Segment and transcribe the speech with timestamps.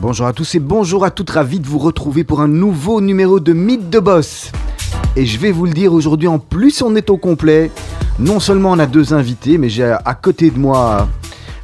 [0.00, 3.40] Bonjour à tous et bonjour à toutes, ravi de vous retrouver pour un nouveau numéro
[3.40, 4.50] de Mythe de Boss.
[5.16, 7.70] Et je vais vous le dire aujourd'hui, en plus on est au complet.
[8.18, 11.08] Non seulement on a deux invités, mais j'ai à côté de moi,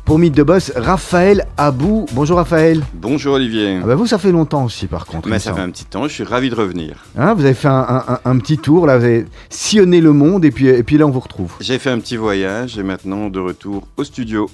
[0.04, 2.04] pour Mythe de Boss, Raphaël Abou.
[2.12, 2.82] Bonjour Raphaël.
[2.94, 3.80] Bonjour Olivier.
[3.82, 5.28] Ah bah vous, ça fait longtemps aussi par contre.
[5.28, 7.04] Mais ça fait un petit temps, je suis ravi de revenir.
[7.16, 10.12] Hein, vous avez fait un, un- un- un petit tour, là, vous avez sillonné le
[10.12, 11.52] monde et puis, et puis là on vous retrouve.
[11.60, 14.50] J'ai fait un petit voyage et maintenant de retour au studio.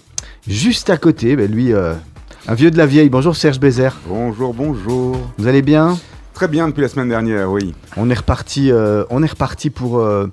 [0.46, 1.94] Juste à côté, ben lui, euh,
[2.46, 3.10] un vieux de la vieille.
[3.10, 3.96] Bonjour Serge Bézère.
[4.06, 5.16] Bonjour, bonjour.
[5.36, 5.98] Vous allez bien?
[6.32, 7.74] Très bien depuis la semaine dernière, oui.
[7.96, 10.28] On est reparti, euh, on est reparti pour euh,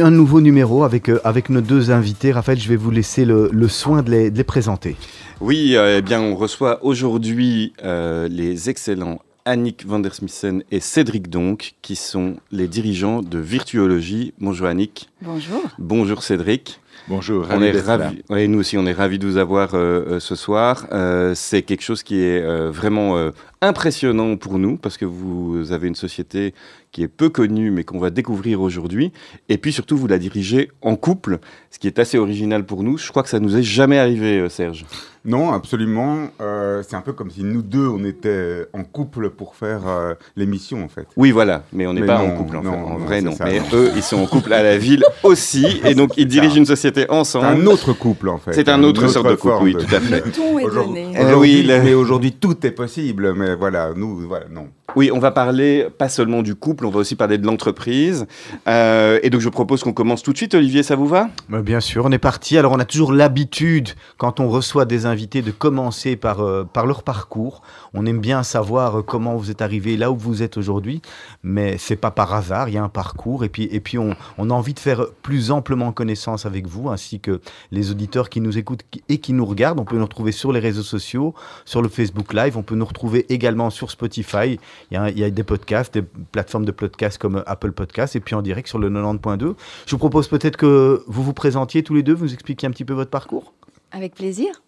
[0.00, 2.32] un nouveau numéro avec, euh, avec nos deux invités.
[2.32, 4.96] Raphaël, je vais vous laisser le, le soin de les, de les présenter.
[5.40, 10.78] Oui, euh, eh bien on reçoit aujourd'hui euh, les excellents Annick van der Smissen et
[10.78, 14.34] Cédric Donc, qui sont les dirigeants de Virtuologie.
[14.38, 15.10] Bonjour Annick.
[15.20, 15.60] Bonjour.
[15.78, 16.80] Bonjour Cédric.
[17.08, 18.22] Bonjour, On est ravis.
[18.30, 20.86] Oui, nous aussi, on est ravis de vous avoir euh, ce soir.
[20.92, 23.30] Euh, c'est quelque chose qui est euh, vraiment euh,
[23.62, 26.52] impressionnant pour nous parce que vous avez une société
[26.90, 29.12] qui est peu connue mais qu'on va découvrir aujourd'hui.
[29.48, 31.38] Et puis surtout, vous la dirigez en couple,
[31.70, 32.98] ce qui est assez original pour nous.
[32.98, 34.84] Je crois que ça nous est jamais arrivé, euh, Serge.
[35.24, 36.30] Non, absolument.
[36.40, 40.14] Euh, c'est un peu comme si nous deux, on était en couple pour faire euh,
[40.36, 41.06] l'émission, en fait.
[41.16, 42.76] Oui, voilà, mais on n'est pas non, en couple en, non, fait.
[42.76, 43.32] En non, vrai, c'est non.
[43.32, 43.66] ça, mais non.
[43.72, 47.02] eux, ils sont en couple à la ville aussi, et donc ils dirigent une société
[47.02, 47.46] C'est ensemble.
[47.46, 48.52] un autre couple, en fait.
[48.52, 50.22] C'est un Une autre sorte de couple, oui, tout à fait.
[50.32, 51.16] Ton est Aujourd'hui, donné.
[51.16, 54.68] Euh, aujourd'hui- oui, le- mais aujourd'hui, tout est possible, mais voilà, nous, voilà, non.
[54.94, 58.26] Oui, on va parler pas seulement du couple, on va aussi parler de l'entreprise.
[58.68, 60.54] Euh, et donc je propose qu'on commence tout de suite.
[60.54, 61.30] Olivier, ça vous va?
[61.50, 62.58] Euh, Bien sûr, on est parti.
[62.58, 66.86] Alors, on a toujours l'habitude, quand on reçoit des invités, de commencer par, euh, par
[66.86, 67.62] leur parcours.
[67.94, 71.00] On aime bien savoir euh, comment vous êtes arrivé là où vous êtes aujourd'hui,
[71.42, 72.68] mais c'est pas par hasard.
[72.68, 75.06] Il y a un parcours, et puis, et puis on, on a envie de faire
[75.22, 79.46] plus amplement connaissance avec vous, ainsi que les auditeurs qui nous écoutent et qui nous
[79.46, 79.80] regardent.
[79.80, 82.58] On peut nous retrouver sur les réseaux sociaux, sur le Facebook Live.
[82.58, 84.58] On peut nous retrouver également sur Spotify.
[84.90, 88.42] Il y a, des podcasts, des plateformes de podcasts comme Apple Podcasts, et puis en
[88.42, 89.54] direct sur le 90.2.
[89.86, 92.84] Je vous propose peut-être que vous vous présentiez tous les deux, vous expliquiez un petit
[92.84, 93.52] peu votre parcours.
[93.90, 94.62] Avec plaisir.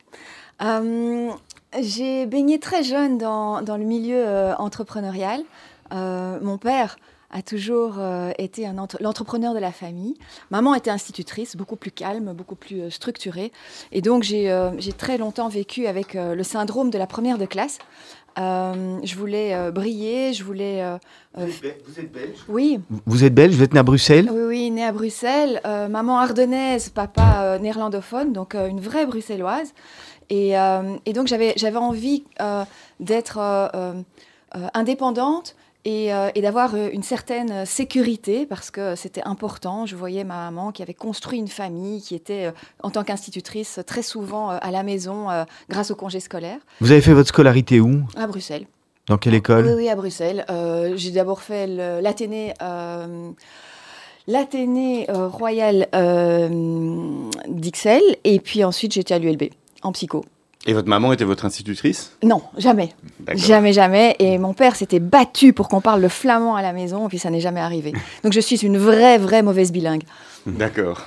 [0.63, 1.31] Euh,
[1.81, 5.43] J'ai baigné très jeune dans, le milieu euh, entrepreneurial.
[5.93, 6.97] Euh, mon père
[7.31, 7.97] a toujours
[8.39, 8.65] été
[9.01, 10.15] l'entrepreneur de la famille.
[10.53, 13.51] Maman était institutrice, beaucoup plus calme, beaucoup plus structurée.
[13.91, 17.81] Et donc j'ai très longtemps vécu avec le syndrome de la première de classe.
[18.39, 20.83] Euh, je voulais euh, briller, je voulais...
[20.83, 20.99] euh,
[21.37, 22.37] Vous êtes belge?
[22.49, 24.29] Oui, Vous êtes belge, vous êtes né à Bruxelles?
[24.31, 29.07] Oui, oui, née à Bruxelles, euh, maman ardennaise, papa euh, néerlandophone, donc euh, une vraie
[29.07, 29.73] bruxelloise.
[30.31, 32.65] Et, euh, et donc j'avais envie euh,
[32.99, 33.93] d'être euh, euh,
[34.57, 39.87] euh, indépendante et, euh, et d'avoir euh, une certaine sécurité parce que c'était important.
[39.87, 42.53] Je voyais ma maman qui avait construit une famille, qui était euh,
[42.83, 46.91] en tant qu'institutrice très souvent euh, à la maison euh, grâce au congé scolaire Vous
[46.93, 48.01] avez fait votre scolarité où?
[48.17, 48.67] À Bruxelles.
[49.07, 49.67] Dans quelle école?
[49.67, 50.47] Oui, oui, à Bruxelles.
[50.49, 52.55] Euh, j'ai d'abord fait l'Athénée.
[52.63, 53.31] euh,
[54.27, 56.49] L'Athénée euh, Royal euh,
[57.47, 59.51] d'Ixelles et puis ensuite j'étais à l'ULB
[59.83, 60.25] en psycho.
[60.67, 62.95] Et votre maman était votre institutrice Non, jamais,
[63.35, 64.17] jamais, jamais.
[64.19, 67.19] Et mon père s'était battu pour qu'on parle le flamand à la maison, et puis
[67.19, 67.93] ça n'est jamais arrivé.
[68.25, 70.05] Donc je suis une vraie, vraie mauvaise bilingue.
[70.47, 71.07] D'accord.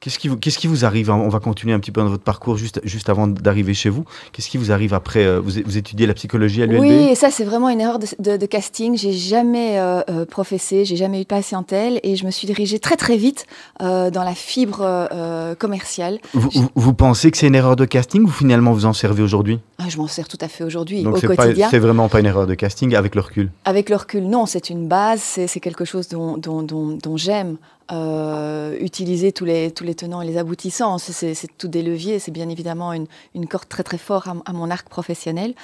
[0.00, 2.22] Qu'est-ce qui, vous- qu'est-ce qui vous arrive On va continuer un petit peu dans votre
[2.22, 4.04] parcours juste, juste avant d'arriver chez vous.
[4.32, 7.14] Qu'est-ce qui vous arrive après euh, vous, vous étudiez la psychologie à l'ULB Oui, et
[7.16, 8.96] ça c'est vraiment une erreur de, de- de casting.
[8.96, 12.78] J'ai jamais euh, euh, professé, j'ai jamais eu de patientèle, et je me suis dirigée
[12.78, 13.46] très très vite
[13.82, 16.20] euh, dans la fibre euh, commerciale.
[16.32, 19.22] vous, vous- vous pensez que c'est une erreur de casting ou finalement vous en servez
[19.24, 19.58] aujourd'hui?
[19.78, 21.66] Ah, je m'en sers tout à fait aujourd'hui, Donc au quotidien.
[21.70, 23.50] c'est vraiment pas une erreur de casting avec le recul?
[23.64, 27.16] Avec le recul, non, c'est une base, c'est c'est quelque chose dont, dont- dont- dont
[27.16, 27.56] j'aime
[27.90, 30.98] euh, utiliser tous les, tous les tenants et les aboutissants.
[30.98, 34.70] C'est- tout des leviers, c'est bien évidemment une, une corde très très forte à, mon
[34.70, 35.54] arc professionnel.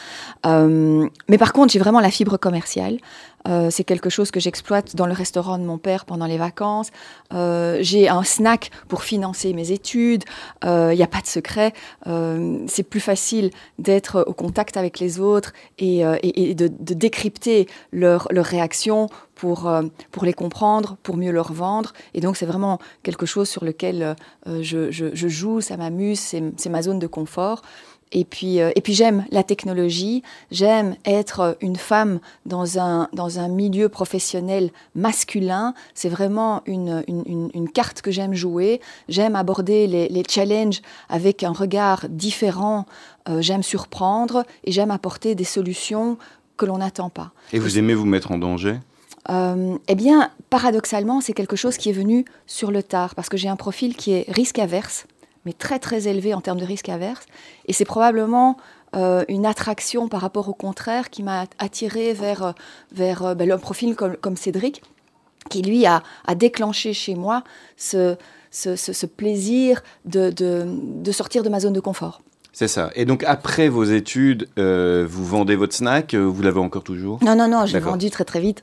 [0.46, 2.98] Euh, mais par contre, j'ai vraiment la fibre commerciale.
[3.46, 6.90] Euh, c'est quelque chose que j'exploite dans le restaurant de mon père pendant les vacances.
[7.34, 10.24] Euh, j'ai un snack pour financer mes études.
[10.62, 11.72] Il n'y a pas de secret.
[12.06, 16.04] c'est plus facile d'être au contact avec les autres et,
[16.54, 19.70] de, décrypter leurs réactions pour,
[20.10, 21.92] pour les comprendre, pour mieux leur vendre.
[22.14, 24.16] Et donc, c'est vraiment quelque chose sur lequel
[24.46, 27.62] je, je, joue, ça m'amuse, c'est ma zone de confort.
[28.14, 33.40] Et puis, euh, et puis j'aime la technologie, j'aime être une femme dans un, dans
[33.40, 35.74] un milieu professionnel masculin.
[35.94, 38.80] C'est vraiment une, une, carte que j'aime jouer.
[39.08, 42.86] J'aime aborder les, les, challenges avec un regard différent.
[43.28, 46.16] Euh, j'aime surprendre et j'aime apporter des solutions
[46.56, 47.32] que l'on n'attend pas.
[47.52, 48.78] Et vous aimez vous mettre en danger?
[49.30, 53.36] Euh, eh bien, paradoxalement, c'est quelque chose qui est venu sur le tard, parce que
[53.36, 55.06] j'ai un profil qui est risque averse
[55.46, 57.26] mais très très élevé en termes de risque averse.
[57.66, 58.56] Et c'est probablement
[58.96, 62.52] euh, une attraction par rapport au contraire qui m'a attiré vers, euh,
[62.92, 64.82] vers ben, un profil comme, comme, Cédric,
[65.50, 67.44] qui lui a, a déclenché chez moi
[67.76, 68.16] ce,
[68.50, 72.22] ce, ce, plaisir de, de, de, sortir de ma zone de confort.
[72.54, 72.90] C'est ça.
[72.94, 77.18] Et donc après vos études, vous vendez votre snack, vous l'avez encore toujours?
[77.22, 78.62] Non, non, non, je l'ai vendu très très vite.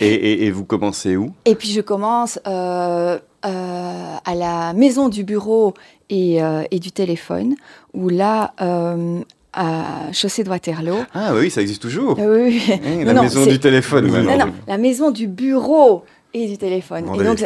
[0.00, 1.32] Et, et, et, vous commencez où?
[1.44, 5.74] Et puis je commence euh, euh, à la maison du bureau
[6.10, 7.54] et, euh, et du téléphone,
[7.94, 8.52] où là,
[9.52, 10.98] à Chaussée de Waterloo.
[11.14, 12.18] Ah oui, ça existe toujours.
[12.18, 14.08] Oui, eh, la maison du téléphone.
[14.08, 16.04] Non, non, la maison du bureau
[16.36, 17.06] et du téléphone.
[17.14, 17.38] Et donc,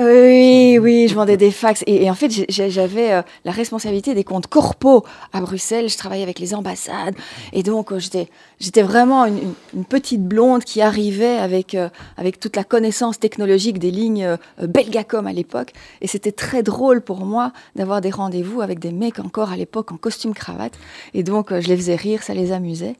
[0.00, 1.84] oui, oui, je vendais des fax.
[1.86, 5.90] Et, en fait, j'avais euh, la responsabilité des comptes corpaux à Bruxelles.
[5.90, 7.14] Je travaillais avec les ambassades.
[7.52, 12.64] Et donc, euh, j'étais vraiment une, petite blonde qui arrivait avec, euh, avec toute la
[12.64, 15.72] connaissance technologique des lignes Belgacom à l'époque.
[16.00, 19.92] Et c'était très drôle pour moi d'avoir des rendez-vous avec des mecs encore à l'époque
[19.92, 20.72] en costume cravate.
[21.12, 22.96] Et donc, je les faisais rire, ça les amusait.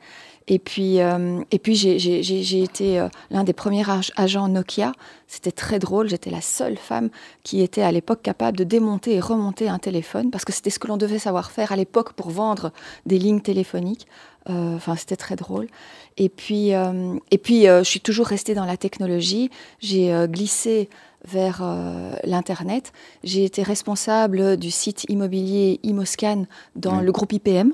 [0.52, 3.85] Et puis, euh, et puis j'ai été euh, l'un des premiers
[4.17, 4.93] agents Nokia.
[5.29, 6.08] C'était très drôle.
[6.08, 7.08] J'étais la seule femme
[7.44, 10.81] qui était à l'époque capable de démonter et remonter un téléphone parce que c'était ce
[10.81, 12.73] que l'on devait savoir faire à l'époque pour vendre
[13.06, 14.08] des lignes téléphoniques.
[14.49, 15.69] Euh, enfin, c'était très drôle.
[16.17, 19.50] Et puis, et puis je suis toujours restée dans la technologie.
[19.79, 20.91] J'ai glissé
[21.25, 21.62] vers
[22.25, 22.93] l'Internet.
[23.23, 27.73] J'ai été responsable du site immobilier Imoscan dans le groupe IPM.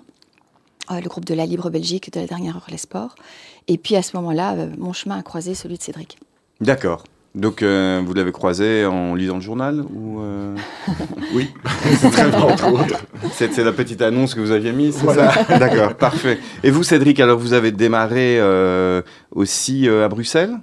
[0.90, 3.16] Euh, le groupe de la Libre Belgique de la dernière heure Les Sports.
[3.66, 6.16] Et puis à ce moment-là, euh, mon chemin a croisé celui de Cédric.
[6.60, 7.04] D'accord.
[7.34, 10.20] Donc euh, vous l'avez croisé en lisant le journal ou
[11.34, 11.52] Oui,
[13.32, 15.58] c'est la petite annonce que vous aviez mise, c'est ça?
[15.58, 16.38] D'accord, parfait.
[16.62, 18.40] Et vous, Cédric, alors vous avez démarré
[19.32, 20.56] aussi à Bruxelles?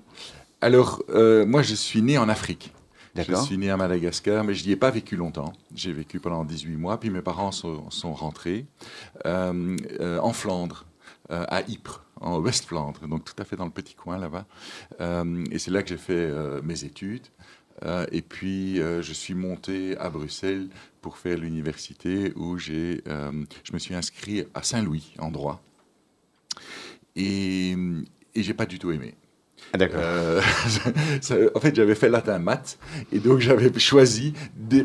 [0.62, 1.04] Alors,
[1.46, 2.74] moi, je suis né en Afrique.
[3.16, 5.54] Je suis né à Madagascar, mais je n'y ai pas vécu longtemps.
[5.76, 8.66] J'ai vécu pendant 18 mois, puis mes parents sont, rentrés
[9.26, 10.86] euh, euh, en Flandre,
[11.30, 14.46] euh, à Ypres, en West-Flandre, donc tout à fait dans le petit coin là-bas.
[15.00, 16.32] et c'est là que j'ai fait
[16.64, 17.28] mes études.
[18.12, 20.70] et puis, je suis monté à Bruxelles
[21.02, 25.62] pour faire l'université où j'ai, je me suis inscrit à Saint-Louis en droit.
[27.16, 27.76] Et,
[28.34, 29.14] et j'ai pas du tout aimé.
[29.74, 29.78] Ah.
[29.82, 30.42] Euh,
[31.56, 32.78] en fait, j'avais fait latin maths
[33.12, 34.34] et donc j'avais choisi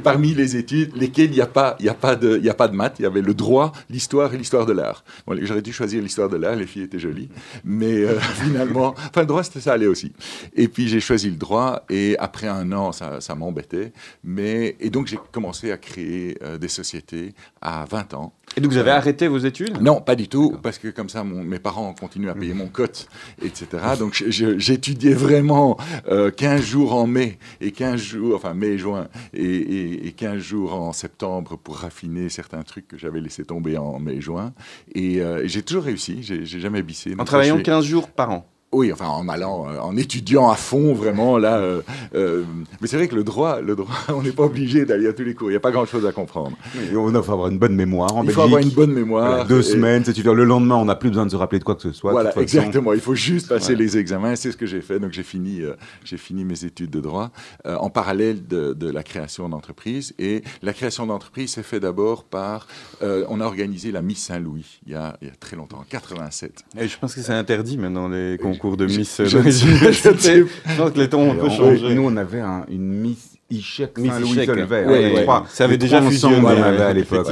[0.03, 1.77] parmi les études lesquelles il n'y a pas,
[2.17, 2.97] de, maths.
[2.99, 5.05] Il y avait le droit, l'histoire et l'histoire de l'art.
[5.43, 6.57] J'aurais dû choisir l'histoire de l'art.
[6.57, 7.29] Les filles étaient jolies,
[7.65, 10.13] mais euh, finalement, enfin le droit ça allait aussi.
[10.55, 13.93] Et puis j'ai choisi le droit et après un an, ça, m'embêtait.
[14.39, 18.33] Et donc j'ai commencé à créer euh, des sociétés à 20 ans.
[18.57, 19.81] Et donc vous avez arrêté vos études?
[19.81, 22.55] Non, pas du tout, parce que comme ça, mon, mes parents ont continué à payer
[22.55, 23.09] mon cote,
[23.43, 23.67] etc.
[23.99, 30.13] Donc j'étudiais vraiment 15 euh, jours en mai et 15 jours, enfin mai, juin, et,
[30.17, 34.53] 15 jours en septembre pour raffiner certains trucs que j'avais laissé tomber en mai, juin.
[34.95, 37.15] Et euh, j'ai toujours réussi, j'ai jamais bissé.
[37.19, 38.47] En travaillant 15 jours par an?
[38.71, 41.57] Oui, enfin en allant, euh, en étudiant à fond vraiment là.
[41.57, 41.81] Euh,
[42.15, 42.45] euh,
[42.83, 45.25] mais c'est vrai que le droit, le droit, on n'est pas obligé d'aller à tous
[45.25, 45.49] les cours.
[45.49, 46.57] Il n'y a pas grand-chose à comprendre.
[46.95, 48.15] on faut avoir une bonne mémoire.
[48.15, 49.47] En il faut avoir une bonne mémoire.
[49.47, 51.83] deux semaines, c'est Le lendemain, on n'a plus besoin de se rappeler de quoi que
[51.83, 52.13] ce soit.
[52.13, 52.93] Voilà, exactement.
[52.93, 54.37] Il faut juste passer les examens.
[54.37, 55.01] C'est ce que j'ai fait.
[55.01, 55.63] Donc j'ai fini,
[56.05, 57.31] j'ai fini mes études de droit
[57.65, 60.15] en parallèle de, de la création d'entreprise.
[60.19, 62.67] Et la création d'entreprise s'est fait d'abord par,
[63.01, 65.87] on a organisé la Miss Saint-Louis il, y a, il y a très longtemps, en
[65.89, 66.65] 87.
[66.79, 70.77] Et je pense que c'est interdit maintenant les concours cours de Miss je, je, je,
[70.77, 71.95] pense que les temps ont un peu changé.
[71.95, 74.29] Nous, on avait une Miss Ishek Saint-Louis.
[74.47, 74.85] Solvay.
[74.87, 75.23] Ouais, ouais.
[75.23, 77.27] trois- Ça avait déjà fusionné, ouais, à l'époque.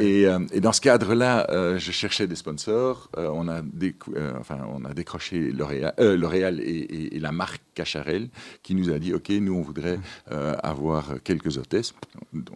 [0.00, 3.10] Et, euh, et dans ce cadre-là, euh, je cherchais des sponsors.
[3.18, 7.20] Euh, on, a décou- euh, enfin, on a décroché L'Oréal, euh, L'Oréal et, et- et
[7.20, 8.28] la marque Cacharel
[8.62, 10.00] qui nous a dit OK, nous, on voudrait
[10.32, 11.92] euh, avoir quelques hôtesses.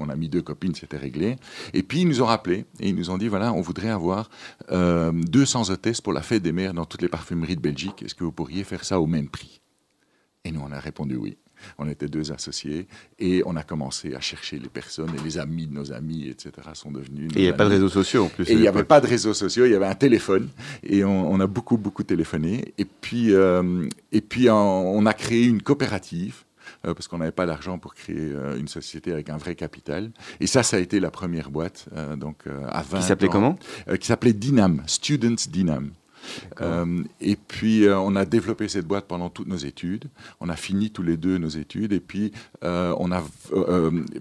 [0.01, 1.37] On a mis deux copines, c'était réglé.
[1.75, 4.31] Et puis, ils nous ont rappelé et ils nous ont dit voilà, on voudrait avoir
[4.71, 8.03] euh, 200 hôtesses pour la fête des mères dans toutes les parfumeries de Belgique.
[8.03, 9.61] Est-ce que vous pourriez faire ça au même prix?
[10.45, 11.37] Et nous, on a répondu oui.
[11.79, 12.87] On était deux associés
[13.19, 16.53] et on a commencé à chercher les personnes et les amis de nos amis, etc.
[16.75, 17.31] sont devenus.
[17.35, 18.49] Et il n'y a nos pas de réseaux sociaux en plus.
[18.49, 20.49] Et il n'y avait pas de réseaux sociaux, il y avait un téléphone
[20.83, 22.75] et on, on a beaucoup, beaucoup téléphoné.
[22.79, 26.45] Et puis, euh, et puis on, a créé une coopérative
[26.87, 30.11] euh, parce qu'on n'avait pas d'argent pour créer euh, une société avec un vrai capital.
[30.41, 33.59] Et ça, ça a été la première boîte, euh, donc à 20 Qui s'appelait comment?
[34.01, 35.91] Qui s'appelait Dynam, Students Dynam.
[36.61, 40.05] Euh, et puis, euh, on a développé cette boîte pendant toutes nos études.
[40.41, 41.93] On a fini tous les deux nos études.
[41.93, 42.33] Et puis,
[42.65, 43.23] euh, on a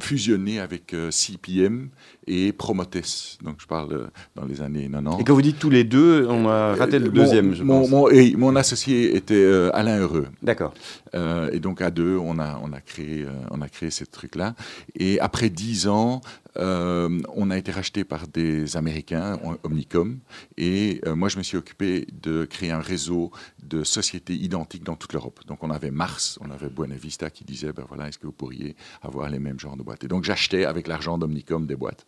[0.01, 1.89] fusionné avec CPM
[2.27, 3.37] et Promotes.
[3.43, 5.21] Donc, je parle dans les années 90.
[5.21, 7.89] Et quand vous dites tous les deux, on a raté le deuxième, mon, je pense.
[7.89, 10.27] mon- et mon associé était Alain Heureux.
[10.41, 10.73] D'accord.
[11.13, 14.55] Et donc à deux, on a, on a créé, on a créé ce truc-là.
[14.95, 16.21] Et après dix ans,
[16.57, 20.19] euh, on a été racheté par des Américains, Omnicom.
[20.57, 23.31] Et euh, moi, je me suis occupé de créer un réseau
[23.63, 25.39] de sociétés identiques dans toute l'Europe.
[25.47, 28.31] Donc on avait Mars, on avait Buena Vista qui disait, ben voilà, est-ce que vous
[28.33, 30.03] pourriez avoir les mêmes genres de boîtes?
[30.03, 32.05] Et donc j'achetais avec l'argent d'Omnicom des boîtes.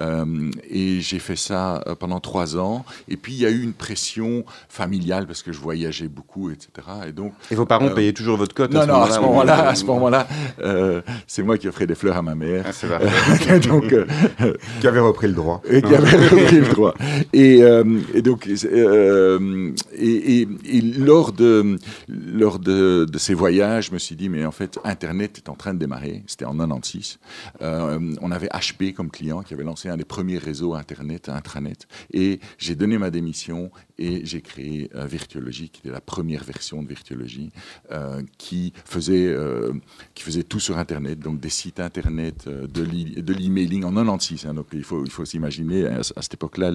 [0.00, 2.84] Euh, et j'ai fait ça pendant trois ans.
[3.08, 6.68] Et puis il y a eu une pression familiale parce que je voyageais beaucoup, etc.
[7.06, 9.64] Et donc Et vos parents Euh, payaient toujours votre cote non, non, à ce moment-là,
[9.64, 10.28] ou- à ce moment-là,
[10.60, 12.64] euh, c'est moi qui offrais des fleurs à ma mère.
[12.66, 13.08] Ah, c'est parfait.
[13.80, 15.62] donc, euh, Qui avait repris le droit.
[15.68, 16.94] et qui avait repris le droit.
[17.32, 21.76] Et, euh, et donc, euh, et, et- et lors de
[22.08, 25.54] lors de, de ces voyages, je me suis dit, mais en fait, Internet est en
[25.54, 26.22] train de démarrer.
[26.26, 27.18] C'était en 96.
[27.62, 31.86] Euh, on avait HP comme client qui avait lancé un des premiers réseaux Internet, intranet.
[32.12, 36.82] Et j'ai donné ma démission et j'ai créé euh, Virtuologie, qui était la première version
[36.82, 37.50] de Virtuologie,
[37.92, 39.72] euh, qui faisait euh,
[40.14, 44.46] qui faisait tout sur Internet, donc des sites Internet, de l'e- de l'emailing en 96.
[44.46, 44.54] hein.
[44.54, 46.70] donc il faut il faut s'imaginer à, à cette époque-là,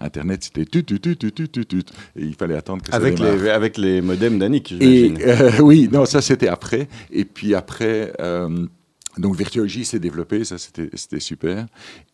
[0.00, 1.84] Internet c'était tut tut tut tut tut tut tut,
[2.16, 3.36] et il fallait attendre que ça Avec démarre.
[3.36, 5.18] les, avec les modems d'Annick, j'imagine.
[5.62, 6.88] oui, non, ça c'était après.
[7.10, 8.66] Et puis après, euh,
[9.18, 11.66] donc Virtuology s'est développé, ça c'était super.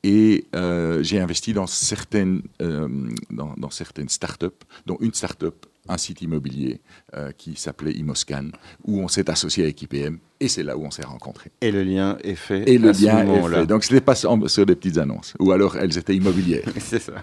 [0.02, 2.88] Et euh, j'ai investi dans certaines, euh,
[3.30, 4.46] dans, dans certaines startups,
[4.86, 6.80] dont une startup, un site immobilier
[7.14, 8.46] euh, qui s'appelait Imoscan,
[8.84, 10.18] où on s'est associé avec IPM.
[10.40, 11.50] Et c'est là où on s'est rencontrés.
[11.60, 12.68] Et le lien est fait.
[12.68, 13.66] Et le lien est fait.
[13.66, 15.34] Donc, ce n'était pas sur des petites annonces.
[15.38, 16.64] Ou alors, elles étaient immobilières.
[16.78, 17.22] C'est ça.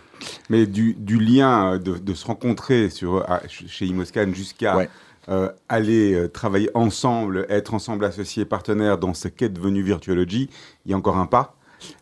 [0.49, 4.89] Mais du, du lien de, de se rencontrer sur, à- chez Imoscan jusqu'à Ouais.
[5.31, 10.49] Euh, aller euh, travailler ensemble, être ensemble associés, partenaires dans ce qu'est devenu Virtuology,
[10.85, 11.55] il y a encore un pas.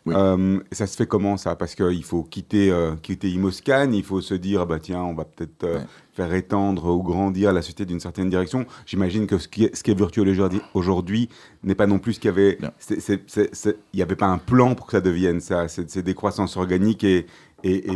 [0.04, 0.12] Oui.
[0.14, 1.56] Euh, ça se fait comment ça?
[1.56, 5.24] Parce qu'il faut quitter, euh, quitter Imoscan, il faut se dire, bah, tiens, on va
[5.24, 5.86] peut-être euh, Ouais.
[6.12, 8.66] faire étendre ou grandir la société d'une certaine direction.
[8.84, 11.30] J'imagine que ce qui est, ce qui est Virtuology aujourd'hui
[11.62, 12.58] n'est pas non plus ce qu'il y avait.
[12.90, 15.66] Il n'y avait pas un plan pour que ça devienne ça.
[15.68, 17.26] C'est des croissances organiques et,
[17.64, 17.86] et,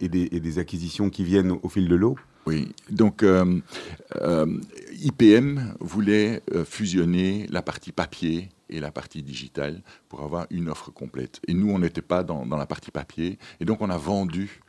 [0.00, 2.16] et- des, acquisitions qui viennent au fil de l'eau.
[2.46, 3.60] Oui, donc euh,
[4.16, 4.60] euh,
[5.02, 10.90] IPM voulait euh, fusionner la partie papier et la partie digitale pour avoir une offre
[10.90, 11.40] complète.
[11.48, 13.38] Et nous, on n'était pas dans, la partie papier.
[13.60, 14.60] Et donc, on a vendu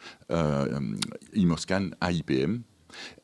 [1.34, 2.64] Imoscan à IPM.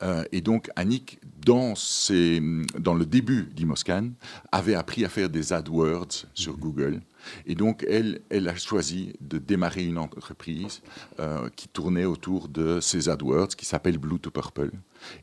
[0.03, 2.41] Euh, et donc, Annick, dans, ses-
[2.79, 4.09] dans le début d'Imoscan,
[4.51, 7.01] avait appris à faire des AdWords sur Google.
[7.45, 10.81] Et donc, elle, elle a choisi de démarrer une entreprise
[11.19, 14.71] euh, qui tournait autour de ces AdWords, qui s'appelle Blue to Purple.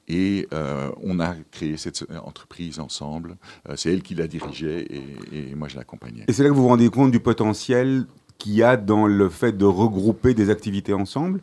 [0.08, 3.36] Et euh, on a créé cette entreprise ensemble.
[3.68, 6.24] Euh, C'est elle qui la dirigeait et, et moi, je l'accompagnais.
[6.28, 8.06] Et c'est là que vous vous rendez compte du potentiel
[8.38, 11.40] qu'il y a dans le fait de regrouper des activités ensemble?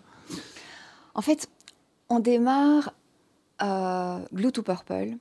[1.15, 1.47] En fait,
[2.11, 2.93] on démarre
[3.61, 5.15] euh, Blue to Purple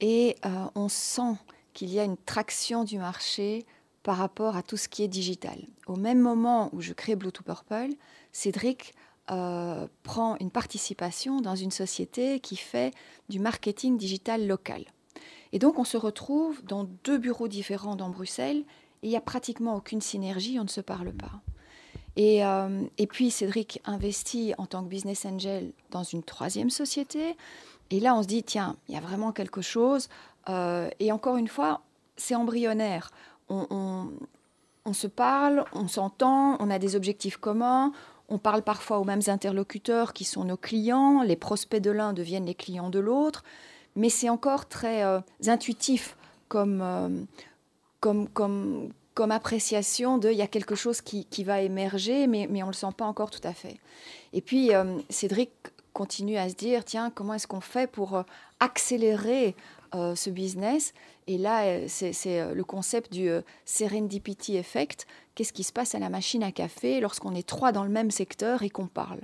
[0.00, 1.36] et euh, on sent
[1.74, 3.66] qu'il y a une traction du marché
[4.02, 5.58] par rapport à tout ce qui est digital.
[5.86, 7.90] Au même moment où je crée Blue to Purple,
[8.32, 8.94] Cédric
[9.30, 12.94] euh, prend une participation dans une société qui fait
[13.28, 14.86] du marketing digital local.
[15.52, 18.64] Et donc on se retrouve dans deux bureaux différents dans Bruxelles
[19.02, 21.42] et il n'y a pratiquement aucune synergie, on ne se parle pas.
[22.16, 27.36] Et, euh, et puis Cédric investit en tant que business angel dans une troisième société.
[27.90, 30.08] Et là, on se dit, tiens, il y a vraiment quelque chose.
[30.48, 31.82] Euh, et encore une fois,
[32.16, 33.10] c'est embryonnaire.
[33.48, 34.08] On,
[34.92, 37.92] se parle, on s'entend, on a des objectifs communs.
[38.28, 41.22] On parle parfois aux mêmes interlocuteurs qui sont nos clients.
[41.22, 43.44] Les prospects de l'un deviennent les clients de l'autre.
[43.94, 46.16] Mais c'est encore très euh, intuitif
[46.48, 47.26] comme,
[48.00, 52.46] comme, comme, comme appréciation de il y a quelque chose qui, qui va émerger, mais,
[52.50, 53.78] mais on ne le sent pas encore tout à fait.
[54.32, 54.70] Et puis,
[55.10, 55.50] Cédric
[55.92, 58.24] continue à se dire, tiens, comment est-ce qu'on fait pour
[58.60, 59.54] accélérer
[59.92, 60.94] ce business?
[61.26, 63.28] Et là, c'est le concept du
[63.66, 65.06] serendipity effect.
[65.34, 68.10] Qu'est-ce qui se passe à la machine à café lorsqu'on est trois dans le même
[68.10, 69.20] secteur et qu'on parle?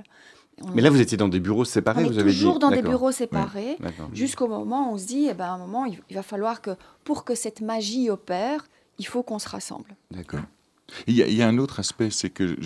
[0.75, 2.83] Mais là, vous étiez dans des bureaux séparés, on vous est avez toujours dans des
[2.83, 3.79] bureaux séparés,
[4.13, 6.73] jusqu'au moment où on se dit, eh ben, à un moment, il va falloir que,
[7.05, 8.67] pour que cette magie opère,
[8.99, 9.97] il faut qu'on se rassemble.
[10.11, 10.43] D'accord.
[11.07, 12.57] Il y, a, un autre aspect, c'est que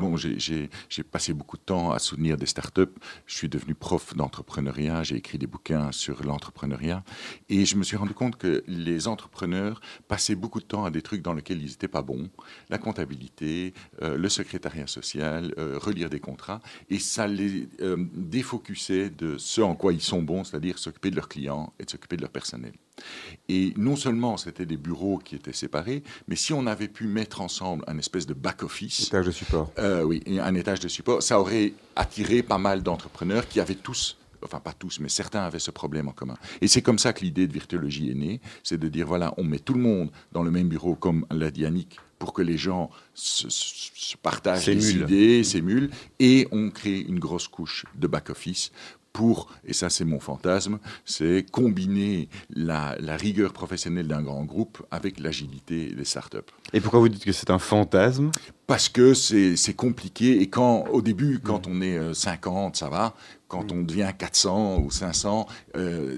[0.00, 0.68] bon, j'ai
[1.08, 2.92] passé beaucoup de temps à soutenir des startups.
[3.26, 7.04] Je suis devenu prof d'entrepreneuriat, j'ai écrit des bouquins sur l'entrepreneuriat.
[7.48, 11.00] Et je me suis rendu compte que les entrepreneurs passaient beaucoup de temps à des
[11.00, 12.28] trucs dans lesquels ils n'étaient pas bons.
[12.70, 13.72] La comptabilité,
[14.02, 16.60] euh, le secrétariat social, euh, relire des contrats.
[16.90, 21.16] Et ça les euh, défocusait de ce en quoi ils sont bons, c'est-à-dire s'occuper de
[21.16, 22.72] leurs clients et de s'occuper de leur personnel.
[23.48, 27.40] Et non seulement c'était des bureaux qui étaient séparés, mais si on avait pu mettre
[27.40, 29.08] ensemble un espèce de back-office.
[29.08, 29.72] Étage de support.
[29.78, 34.16] Euh, oui, un étage de support, ça aurait attiré pas mal d'entrepreneurs qui avaient tous
[34.44, 36.36] enfin pas tous, mais certains avaient ce problème en commun.
[36.60, 39.44] Et c'est comme ça que l'idée de virtuologie est née, c'est de dire, voilà, on
[39.44, 42.58] met tout le monde dans le même bureau, comme l'a dit Yannick, pour que les
[42.58, 48.72] gens se, partagent les idées, s'émulent, et on crée une grosse couche de back-office
[49.12, 55.18] pour, et ça c'est mon fantasme, c'est combiner la, rigueur professionnelle d'un grand groupe avec
[55.18, 56.38] l'agilité des startups.
[56.72, 58.30] Et pourquoi vous dites que c'est un fantasme?
[58.66, 63.14] Parce que c'est compliqué et quand, au début, quand on est 50, euh, ça va.
[63.50, 66.16] Quand on devient 400 ou 500, euh,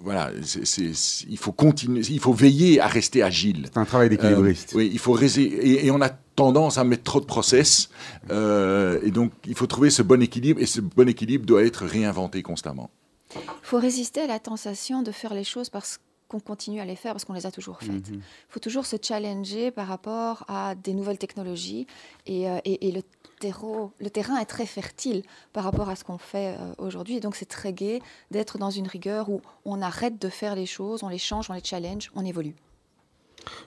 [0.00, 0.30] voilà,
[0.78, 3.66] il faut continuer, il faut veiller à rester agile.
[3.66, 4.72] C'est un travail d'équilibriste.
[4.72, 7.90] Euh, oui, il faut et, et on a tendance à mettre trop de process.
[8.30, 10.58] Euh, et donc, il faut trouver ce bon équilibre.
[10.58, 12.88] Et ce bon équilibre doit être réinventé constamment.
[13.36, 16.94] Il faut résister à la tentation de faire les choses parce qu'on continue à les
[16.94, 18.08] faire parce qu'on les a toujours faites.
[18.08, 21.88] Il faut toujours se challenger par rapport à des nouvelles technologies.
[22.26, 23.02] Et, euh, et, le,
[23.40, 27.16] terreau, le terrain est très fertile par rapport à ce qu'on fait euh, aujourd'hui.
[27.16, 30.66] Et donc, c'est très gai d'être dans une rigueur où on arrête de faire les
[30.66, 32.54] choses, on les change, on les challenge, on évolue.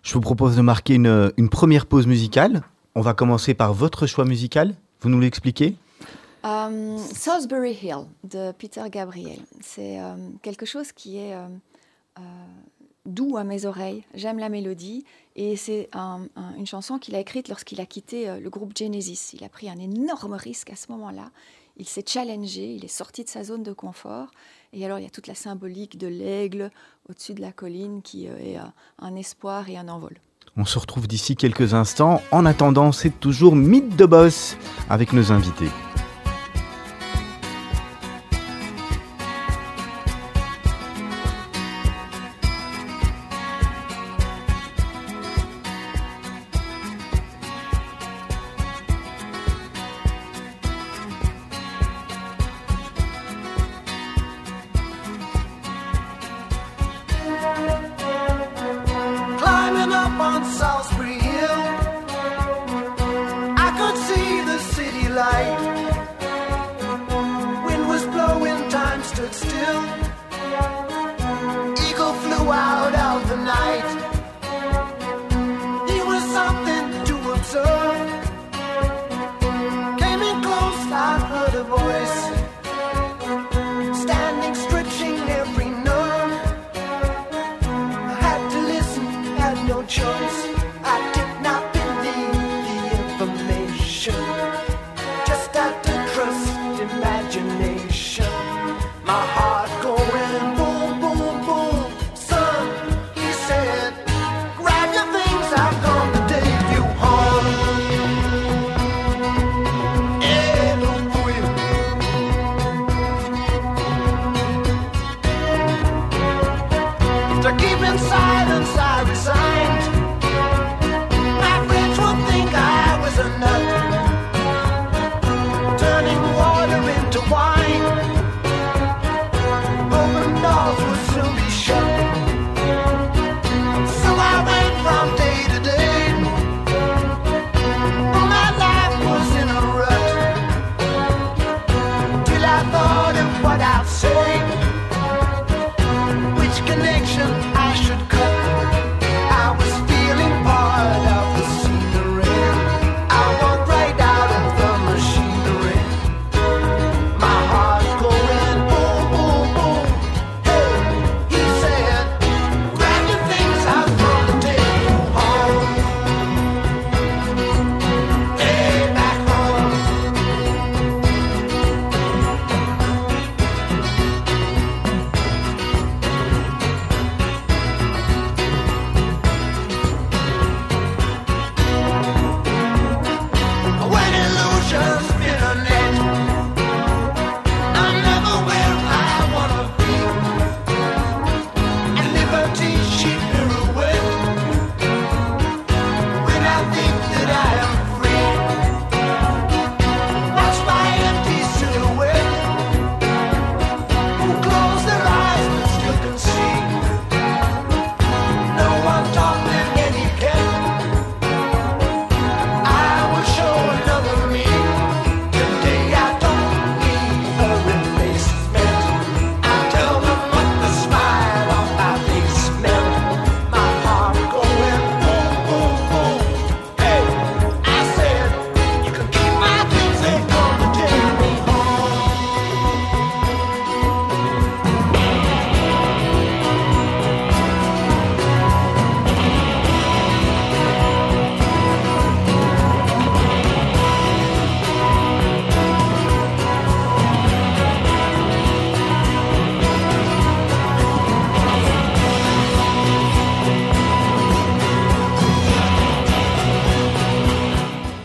[0.01, 2.63] Je vous propose de marquer une, une, première pause musicale.
[2.95, 4.75] On va commencer par votre choix musical.
[5.01, 5.75] Vous nous l'expliquez?
[6.45, 9.39] Um, Salisbury Hill de Peter Gabriel.
[9.61, 9.97] C'est
[10.41, 11.33] quelque chose qui est
[13.05, 14.03] doux à mes oreilles.
[14.13, 15.03] J'aime la mélodie
[15.35, 19.31] et c'est une chanson qu'il a écrite lorsqu'il a quitté le groupe Genesis.
[19.33, 21.31] Il a pris un énorme risque à ce moment-là.
[21.77, 24.29] Il s'est challengé, il est sorti de sa zone de confort
[24.73, 26.71] et alors, il y a toute la symbolique de l'aigle
[27.07, 28.63] au-dessus de la colline qui euh, est euh,
[28.99, 30.17] un espoir et un envol.
[30.57, 32.21] On se retrouve d'ici quelques instants.
[32.31, 34.57] En attendant, c'est toujours Mythe de Boss
[34.89, 35.69] avec nos invités.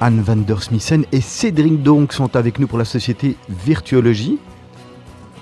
[0.08, 4.38] Anne van der Smissen et Cédric donc sont avec nous pour la société Virtuologie.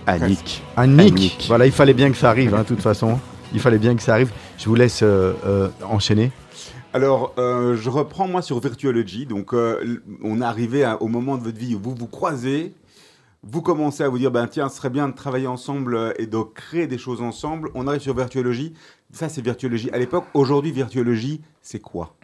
[0.08, 0.60] Annick.
[0.76, 1.44] Annick.
[1.46, 3.20] Voilà, il fallait bien que ça arrive, hein, de toute façon.
[3.54, 4.32] Il fallait bien que ça arrive.
[4.58, 6.32] Je vous laisse euh, euh, enchaîner.
[6.92, 9.24] Alors, euh, je reprends moi sur Virtuology.
[9.24, 12.74] Donc, on est arrivé au moment de votre vie où vous vous croisez,
[13.44, 16.38] vous commencez à vous dire, ben tiens, ce serait bien de travailler ensemble et de
[16.38, 17.70] créer des choses ensemble.
[17.76, 18.72] On arrive sur Virtuology.
[19.12, 20.24] Ça, c'est Virtuology à l'époque.
[20.34, 22.16] Aujourd'hui, Virtuology, c'est quoi?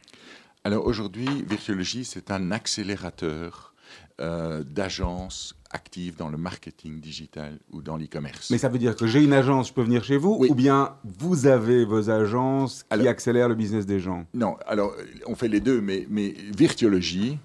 [0.64, 3.74] Alors aujourd'hui, Virtuology, c'est un accélérateur
[4.18, 8.50] d'agences active dans le marketing digital ou dans l'e-commerce.
[8.50, 10.96] Mais ça veut dire que j'ai une agence, je peux venir chez vous, ou bien
[11.04, 14.26] vous avez vos agences qui accélèrent le business des gens?
[14.34, 14.94] Non, alors
[15.26, 17.38] on fait les deux, mais, mais Virtuologie,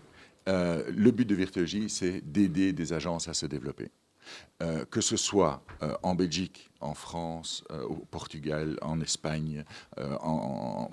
[0.48, 3.90] euh, le but de Virtuologie, c'est d'aider des agences à se développer.
[4.62, 9.63] Euh, que ce soit euh, en Belgique, en France, euh, au Portugal, en Espagne,
[10.22, 10.90] en,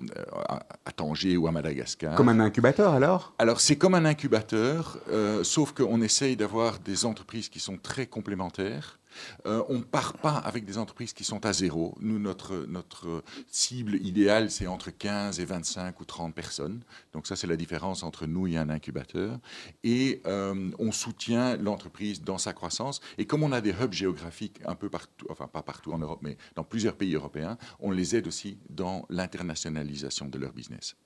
[0.85, 2.14] à Tanger ou à Madagascar.
[2.14, 3.35] Comme un incubateur alors?
[3.38, 4.99] Alors c'est comme un incubateur,
[5.42, 8.99] sauf qu'on essaye d'avoir des entreprises qui sont très complémentaires
[9.46, 11.94] euh, on ne part pas avec des entreprises qui sont à zéro.
[12.00, 16.83] Nous, notre, notre cible idéale, c'est entre 15 et 25 ou 30 personnes.
[17.12, 19.38] Donc ça, c'est la différence entre nous et un incubateur.
[19.83, 23.00] Et euh, on soutient l'entreprise dans sa croissance.
[23.18, 26.20] Et comme on a des hubs géographiques un peu partout, enfin pas partout en Europe,
[26.22, 30.96] mais dans plusieurs pays européens, on les aide aussi dans l'internationalisation de leur business.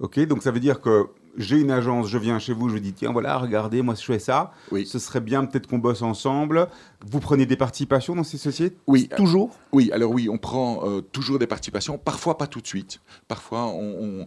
[0.00, 2.92] Ok, donc ça veut dire que j'ai une agence, je viens chez vous, je dis
[2.92, 4.52] tiens voilà, regardez, moi je fais ça.
[4.70, 4.86] Oui.
[4.86, 6.68] Ce serait bien peut-être qu'on bosse ensemble.
[7.06, 8.76] Vous prenez des participations dans ces sociétés?
[8.86, 9.08] Oui.
[9.16, 9.56] Toujours?
[9.72, 13.00] Oui, alors oui, on prend euh, toujours des participations, parfois pas tout de suite.
[13.28, 14.26] Parfois on,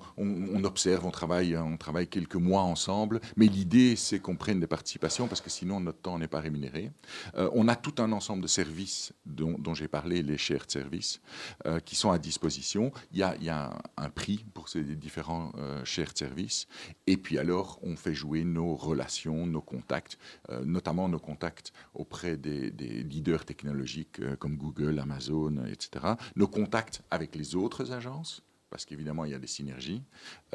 [0.64, 5.28] observe, on travaille, on travaille quelques mois ensemble, mais l'idée c'est qu'on prenne des participations
[5.28, 6.92] parce que sinon notre temps n'est pas rémunéré.
[7.36, 11.22] Euh, on a tout un ensemble de services dont, j'ai parlé, les shared services,
[11.66, 12.92] euh, qui sont à disposition.
[13.12, 15.52] Il y a, il y a un, prix pour ces différents
[15.84, 16.68] shared services
[17.06, 20.18] et puis alors, on fait jouer nos relations, nos contacts,
[20.50, 26.14] euh, notamment nos contacts auprès des, leaders technologiques euh, comme Google, Amazon, etc.
[26.36, 30.02] Nos contacts avec les autres agences parce qu'évidemment, il y a des synergies.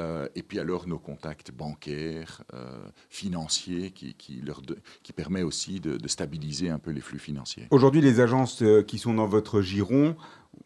[0.01, 2.43] Euh, et puis alors, nos contacts bancaires,
[3.09, 4.43] financiers, qui, qui,
[5.15, 7.69] permet aussi de, stabiliser un peu les flux financiers.
[7.71, 10.17] Aujourd'hui, les agences qui sont dans votre giron,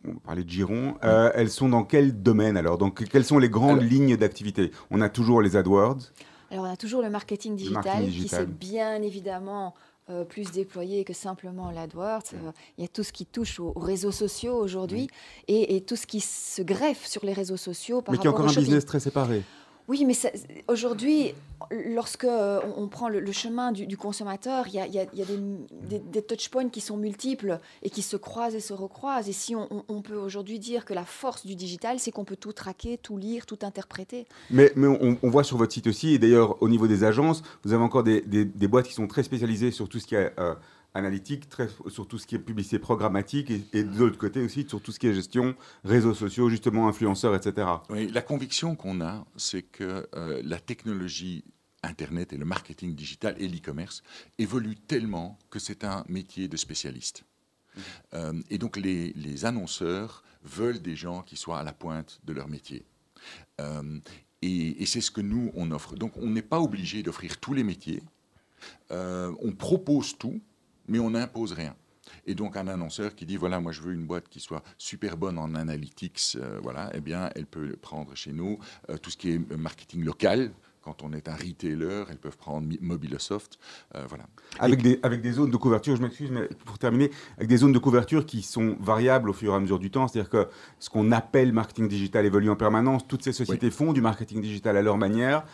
[0.06, 2.78] on parlait de Giron, euh, elles sont dans quel domaine alors?
[2.78, 4.70] Donc, quelles sont les grandes lignes d'activité?
[4.90, 6.12] On a toujours les AdWords?
[6.50, 9.74] Alors, on a toujours le marketing digital, qui s'est bien évidemment
[10.10, 12.24] euh, plus déployé que simplement l'AdWords.
[12.34, 15.08] Euh, il y a tout ce qui touche aux, réseaux sociaux aujourd'hui
[15.46, 18.02] et, tout ce qui se greffe sur les réseaux sociaux.
[18.02, 19.44] Par Mais qui est encore un business très séparé.
[19.88, 20.14] Oui, mais
[20.68, 21.34] aujourd'hui,
[21.70, 25.04] lorsque euh, on, prend le, chemin du, consommateur, il y a,
[25.88, 29.28] des, des, touchpoints qui sont multiples et qui se croisent et se recroisent.
[29.28, 32.52] Et si on, peut aujourd'hui dire que la force du digital, c'est qu'on peut tout
[32.52, 34.26] traquer, tout lire, tout interpréter.
[34.50, 37.72] Mais, mais on, voit sur votre site aussi, et d'ailleurs au niveau des agences, vous
[37.72, 38.22] avez encore des,
[38.68, 40.54] boîtes qui sont très spécialisées sur tout ce qui est euh,
[40.94, 44.80] analytique, très, sur tout ce qui est publicité programmatique et, de l'autre côté aussi sur
[44.80, 47.68] tout ce qui est gestion, réseaux sociaux, justement influenceurs, etc.
[47.90, 51.44] Oui, la conviction qu'on a, c'est que euh, la technologie
[51.82, 54.02] Internet et le marketing digital et l'e-commerce
[54.38, 57.24] évoluent tellement que c'est un métier de spécialiste.
[57.74, 57.80] Mmh.
[58.14, 62.32] Euh, et donc les, les, annonceurs veulent des gens qui soient à la pointe de
[62.32, 62.84] leur métier.
[63.60, 63.98] Euh,
[64.42, 65.96] et, et c'est ce que nous, on offre.
[65.96, 68.02] Donc on n'est pas obligé d'offrir tous les métiers.
[68.90, 70.40] on propose tout,
[70.92, 71.74] mais on n'impose rien.
[72.26, 75.16] Et donc un annonceur qui dit voilà moi je veux une boîte qui soit super
[75.16, 78.58] bonne en analytics, euh, voilà, eh bien elle peut prendre chez nous.
[78.90, 80.52] Euh, tout ce qui est marketing local,
[80.82, 83.58] quand on est un retailer, elles peuvent prendre Mobilesoft,
[83.94, 84.24] euh, voilà.
[84.58, 87.72] Avec des, avec des zones de couverture, je m'excuse, mais pour terminer, avec des zones
[87.72, 90.90] de couverture qui sont variables au fur et à mesure du temps, c'est-à-dire que ce
[90.90, 94.82] qu'on appelle marketing digital évolue en permanence, toutes ces sociétés font du marketing digital à
[94.82, 95.44] leur manière.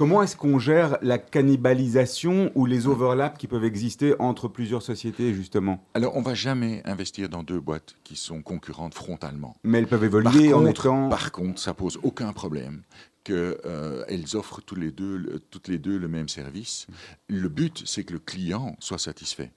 [0.00, 5.34] Comment est-ce qu'on gère la cannibalisation ou les overlaps qui peuvent exister entre plusieurs sociétés,
[5.34, 5.84] justement?
[5.92, 9.58] Alors, on va jamais investir dans deux boîtes qui sont concurrentes frontalement.
[9.62, 11.10] Mais elles peuvent évoluer en étant...
[11.10, 12.80] Par contre, ça pose aucun problème
[13.24, 16.86] qu'elles euh, offrent toutes les, deux, toutes les deux le même service.
[17.28, 19.52] Le but, c'est que le client soit satisfait.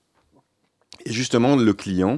[1.05, 2.17] Et justement, le client,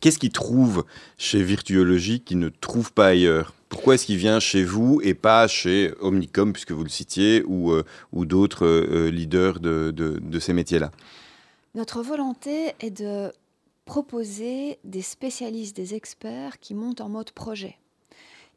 [0.00, 0.84] qu'est-ce qu'il trouve
[1.16, 3.54] chez Virtuologie qu'il ne trouve pas ailleurs?
[3.68, 7.72] Pourquoi est-ce qu'il vient chez vous et pas chez Omnicom, puisque vous le citiez, ou,
[7.72, 10.90] euh, d'autres euh, leaders de, ces métiers-là?
[11.74, 13.30] Notre volonté est de
[13.84, 17.76] proposer des spécialistes, des experts qui montent en mode projet.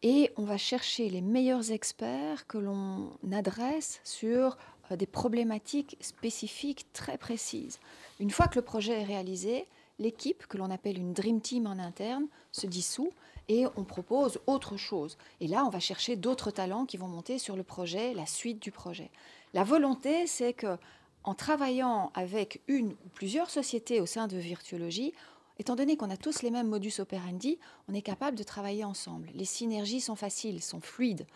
[0.03, 4.57] Et on va chercher les meilleurs experts que l'on adresse sur
[4.91, 7.79] euh, des problématiques spécifiques très précises.
[8.19, 9.67] Une fois que le projet est réalisé,
[10.01, 13.11] l'équipe, que l'on appelle une Dream Team en interne, se dissout
[13.47, 15.17] et on propose autre chose.
[15.39, 18.61] Et là, on va chercher d'autres talents qui vont monter sur le projet, la suite
[18.61, 19.09] du projet.
[19.53, 20.77] La volonté, c'est que
[21.23, 25.13] en travaillant avec une ou plusieurs sociétés au sein de Virtuologie,
[25.61, 29.29] Étant donné qu'on a tous les mêmes modus operandi, on est capable de travailler ensemble.
[29.35, 31.27] Les synergies sont faciles, sont fluides.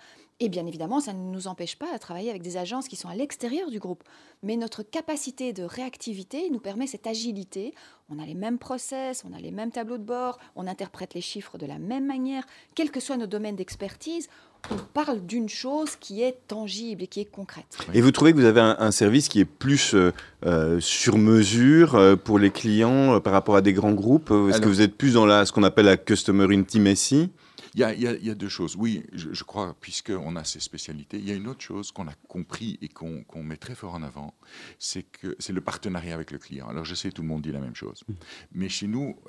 [0.41, 3.07] Et bien évidemment, ça ne nous empêche pas de travailler avec des agences qui sont
[3.07, 4.03] à l'extérieur du groupe.
[4.43, 7.73] Mais notre capacité de réactivité nous permet cette agilité.
[8.09, 11.21] On a les mêmes process, on a les mêmes tableaux de bord, on interprète les
[11.21, 12.45] chiffres de la même manière,
[12.75, 14.27] quels que soient nos domaines d'expertise
[14.71, 17.77] on parle d'une chose qui est tangible et qui est concrète.
[17.93, 20.11] Et vous trouvez que vous avez un, service qui est plus euh,
[20.43, 24.31] euh, sur mesure euh, pour les clients par rapport à des grands groupes?
[24.49, 27.29] Est-ce que vous êtes plus dans la, ce qu'on appelle la customer intimacy?
[27.75, 28.77] Il y, a, il, y a, deux choses.
[28.77, 32.13] Oui, je, crois, puisqu'on a ces spécialités, il y a une autre chose qu'on a
[32.29, 34.33] compris et qu'on met très fort en avant,
[34.79, 36.69] c'est que c'est le partenariat avec le client.
[36.69, 38.03] Alors je sais, tout le monde dit la même chose.
[38.07, 38.13] Mmh.
[38.53, 39.19] Mais chez nous,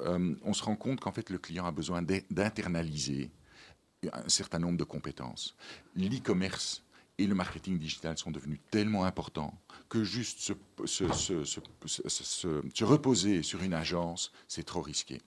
[0.45, 3.31] on se rend compte qu'en fait, le client a besoin d'internaliser
[4.13, 5.57] un certain nombre de compétences.
[5.97, 6.85] L'e-commerce
[7.19, 10.53] et le marketing digital sont devenus tellement importants que juste se,
[12.85, 15.21] reposer sur une agence, c'est trop risqué.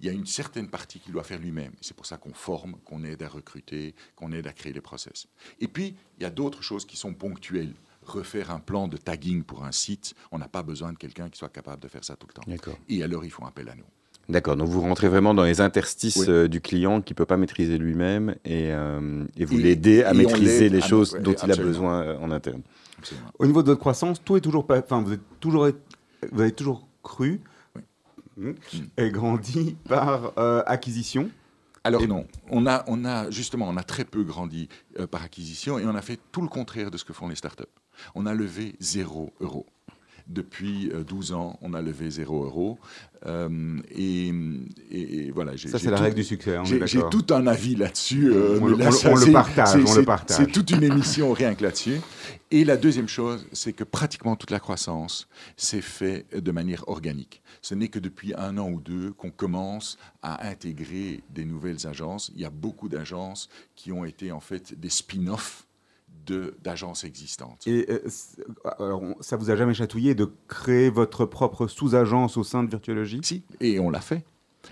[0.00, 1.72] Il y a une certaine partie qu'il doit faire lui-même.
[1.80, 5.26] C'est pour ça qu'on forme, qu'on aide à recruter, qu'on aide à créer les process.
[5.60, 7.74] Et puis, il y a d'autres choses qui sont ponctuelles.
[8.02, 11.38] Refaire un plan de tagging pour un site, on n'a pas besoin de quelqu'un qui
[11.38, 12.70] soit capable de faire ça tout le temps.
[12.88, 13.84] Et alors, ils font appel à nous.
[14.28, 17.38] D'accord, donc vous rentrez vraiment dans les interstices euh, du client qui ne peut pas
[17.38, 22.18] maîtriser lui-même et, euh, vous l'aidez à maîtriser les choses dont il a besoin euh,
[22.18, 22.60] en interne.
[23.38, 25.70] Au niveau de votre croissance, tout est toujours pas, enfin vous êtes toujours,
[26.30, 27.40] vous avez toujours cru
[28.38, 28.52] hmm,
[28.96, 30.32] et grandi par
[30.66, 31.30] acquisition.
[31.84, 34.68] Alors non, on a, on a justement, on a très peu grandi
[35.10, 37.64] par acquisition et on a fait tout le contraire de ce que font les startups.
[38.14, 39.66] On a levé zéro euro.
[40.28, 42.78] Depuis 12 ans, on a levé 0 euro.
[43.26, 45.56] Euh, et, voilà.
[45.56, 46.56] Ça, c'est la règle du succès.
[46.64, 48.30] J'ai tout un avis là-dessus.
[48.32, 48.76] Euh, on, le
[49.32, 49.84] partage.
[49.86, 50.36] On le partage.
[50.36, 52.00] C'est toute une émission rien que là-dessus.
[52.50, 57.42] Et la deuxième chose, c'est que pratiquement toute la croissance s'est fait de manière organique.
[57.60, 62.30] Ce n'est que depuis un an ou deux qu'on commence à intégrer des nouvelles agences.
[62.34, 65.67] Il y a beaucoup d'agences qui ont été en fait des spin-offs
[66.62, 67.66] d'agences existantes.
[67.66, 68.00] Et euh,
[68.78, 73.20] alors, ça vous a jamais chatouillé de créer votre propre sous-agence au sein de Virtuologie
[73.22, 74.24] Si, et on l'a fait.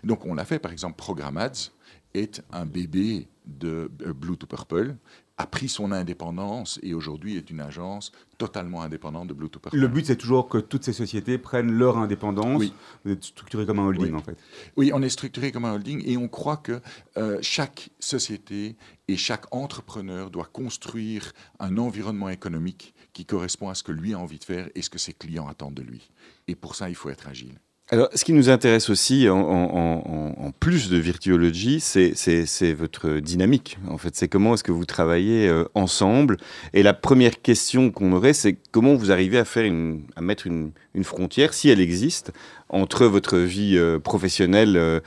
[0.05, 1.71] Donc on l'a fait, par exemple, Programmads
[2.15, 4.97] est un bébé de euh, Blue to Purple
[5.39, 9.69] a pris son indépendance et aujourd'hui est une agence totalement indépendante de Bluetooth.
[9.73, 12.59] Le but, c'est toujours que toutes ces sociétés prennent leur indépendance.
[12.59, 12.73] Oui.
[13.05, 14.39] Vous êtes structuré comme un holding, en fait.
[14.77, 16.81] Oui, on est structuré comme un holding et on croit que
[17.17, 18.77] euh, chaque société
[19.09, 24.19] et chaque entrepreneur doit construire un environnement économique qui correspond à ce que lui a
[24.19, 26.11] envie de faire et ce que ses clients attendent de lui.
[26.49, 27.59] Et pour ça, il faut être agile.
[27.89, 33.79] Alors, ce qui nous intéresse aussi, en, plus de Virtuology, c'est votre dynamique.
[33.89, 36.37] En fait, c'est comment est-ce que vous travaillez euh, ensemble.
[36.73, 39.73] Et la première question qu'on aurait, c'est comment vous arrivez à faire
[40.17, 40.73] à mettre une,
[41.05, 42.33] frontière, si elle existe,
[42.71, 44.99] entre votre vie euh, professionnelle euh,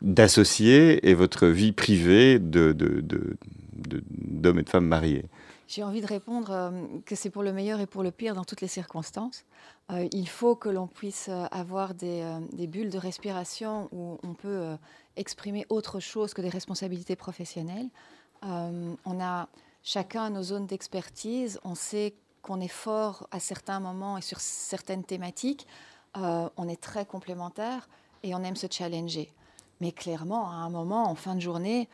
[0.00, 5.24] d'associé et votre vie privée d'homme de, de, et de femme mariés?
[5.66, 6.72] J'ai envie de répondre
[7.06, 9.44] que c'est pour le meilleur et pour le pire dans toutes les circonstances.
[9.92, 12.22] Euh, il faut que l'on puisse euh, avoir des,
[12.68, 14.76] bulles de respiration où on peut
[15.16, 17.88] exprimer autre chose que des responsabilités professionnelles.
[18.42, 19.48] on a
[19.82, 21.58] chacun nos zones d'expertise.
[21.64, 25.66] On sait qu'on est fort à certains moments et sur certaines thématiques.
[26.14, 27.88] on est très complémentaires
[28.22, 29.32] et on aime se challenger.
[29.80, 31.88] Mais clairement, à un moment, en fin de journée,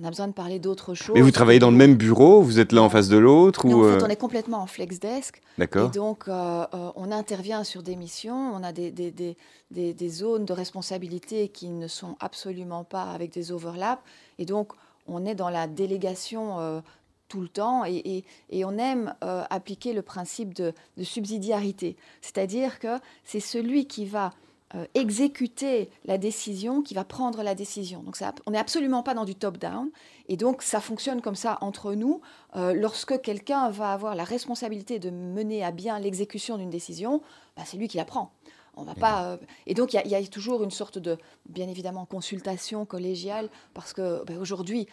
[0.00, 1.14] on a besoin de parler d'autres choses.
[1.14, 3.84] Mais vous travaillez dans le même bureau Vous êtes l'un en face de l'autre ou
[3.84, 5.40] En fait, euh, on est complètement en flex desk.
[5.58, 5.88] D'accord.
[5.88, 8.52] Et donc, euh, euh, on intervient sur des missions.
[8.54, 9.36] On a des, des, des,
[9.70, 14.02] des, zones de responsabilité qui ne sont absolument pas avec des overlaps.
[14.38, 14.72] Et donc,
[15.06, 16.82] on est dans la délégation
[17.28, 21.96] tout le temps et, et, et on aime appliquer le principe de, de subsidiarité.
[22.20, 24.32] C'est-à-dire que c'est celui qui va
[24.76, 28.04] euh, exécuter la décision, qui va prendre la décision.
[28.04, 29.90] Donc ça, on n'est absolument pas dans du top-down.
[30.28, 32.20] Et donc ça fonctionne comme ça entre nous.
[32.54, 37.20] Euh, lorsque quelqu'un va avoir la responsabilité de mener à bien l'exécution d'une décision,
[37.56, 38.30] bah, c'est lui qui la prend.
[38.76, 42.06] On va pas, euh, et donc il y, a toujours une sorte de, bien évidemment,
[42.06, 44.86] consultation collégiale, parce que bah, aujourd'hui,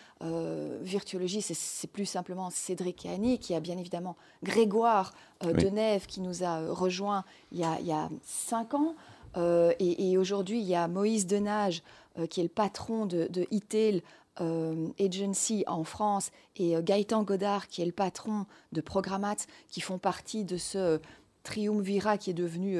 [0.82, 5.14] Virtuologie, c'est plus simplement Cédric et Annie, qui a bien évidemment Grégoire
[5.44, 8.96] de Neve qui nous a rejoint il y a, il y a cinq ans.
[9.38, 11.84] Euh, et, aujourd'hui, il y a Moïse Denage,
[12.18, 14.02] euh, qui est le patron de, de e
[14.42, 19.38] euh, Agency en France, et Gaëtan Godard, qui est le patron de Programmat,
[19.70, 21.00] qui font partie de ce
[21.44, 22.78] triumvirat qui est devenu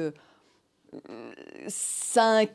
[1.68, 2.50] cinq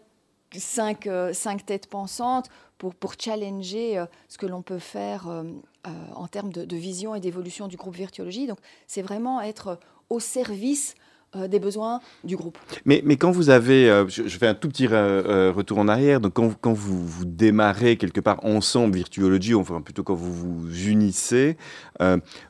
[1.66, 5.44] têtes pensantes pour, pour challenger ce que l'on peut faire
[5.84, 8.48] en termes de, de vision et d'évolution du groupe Virtuologie.
[8.48, 10.96] Donc c'est vraiment être au service
[11.36, 12.60] euh, des besoins du groupe.
[12.86, 16.20] Mais, mais quand vous avez, euh, je, fais un tout petit euh, retour en arrière,
[16.20, 20.88] donc quand, quand vous, vous, démarrez quelque part ensemble Virtuology, enfin plutôt quand vous vous
[20.88, 21.58] unissez,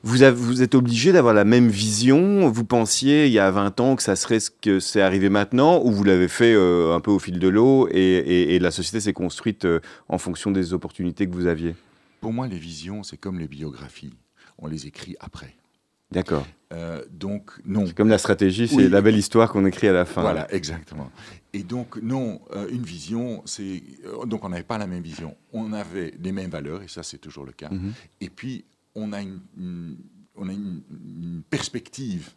[0.04, 2.50] vous, avez, vous êtes obligé d'avoir la même vision.
[2.50, 5.82] Vous pensiez il y a 20 ans que ça serait ce que c'est arrivé maintenant,
[5.82, 9.14] ou vous l'avez fait un peu au fil de l'eau et, et, la société s'est
[9.14, 9.66] construite
[10.10, 11.76] en fonction des opportunités que vous aviez
[12.20, 14.14] Pour moi, les visions, c'est comme les biographies.
[14.58, 15.56] On les écrit après.
[16.14, 16.48] D'accord.
[16.74, 17.86] Euh, donc, non.
[17.86, 20.22] C'est comme la stratégie, c'est la belle histoire qu'on écrit à la fin.
[20.22, 21.12] Voilà, exactement.
[21.54, 23.84] Et donc, non, euh, une vision, c'est.
[24.06, 25.36] Euh, donc, on n'avait pas la même vision.
[25.52, 27.70] On avait les mêmes valeurs, et ça, c'est toujours le cas.
[27.70, 27.94] Mhm.
[28.22, 29.98] Et puis, on a une,
[30.36, 32.32] on a une perspective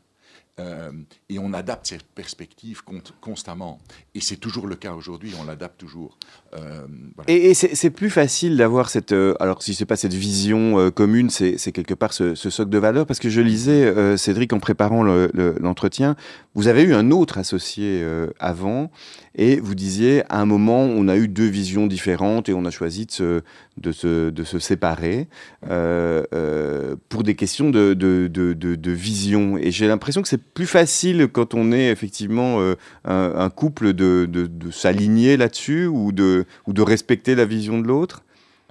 [0.59, 0.91] euh,
[1.29, 2.81] et on adapte cette perspective
[3.21, 3.79] constamment.
[4.15, 6.17] Et c'est toujours le cas aujourd'hui, on l'adapte toujours.
[6.55, 6.87] Euh,
[7.29, 9.13] et, c'est plus facile d'avoir cette...
[9.13, 13.05] Euh, alors si c'est pas cette vision commune, c'est quelque part ce, socle de valeur,
[13.05, 16.17] parce que je lisais, Cédric, en préparant l'entretien,
[16.55, 18.03] vous avez eu un autre associé
[18.39, 18.91] avant,
[19.35, 22.71] et vous disiez, à un moment, on a eu deux visions différentes, et on a
[22.71, 25.29] choisi de se, séparer
[25.61, 29.59] pour des questions de, de vision.
[29.59, 34.49] Et j'ai l'impression que c'est plus facile quand on est effectivement euh, un, couple de,
[34.71, 38.23] s'aligner là-dessus ou de, ou de respecter la vision de l'autre?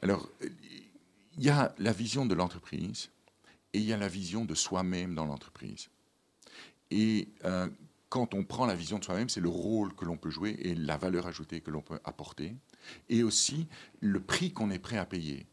[0.02, 0.30] Alors,
[1.38, 3.10] il y a la vision de l'entreprise
[3.74, 5.90] et il y a la vision de soi-même dans l'entreprise.
[6.92, 7.68] Et euh,
[8.10, 10.76] quand on prend la vision de soi-même, c'est le rôle que l'on peut jouer et
[10.76, 12.56] la valeur ajoutée que l'on peut apporter,
[13.10, 13.68] et aussi
[14.00, 15.46] le prix qu'on est prêt à payer.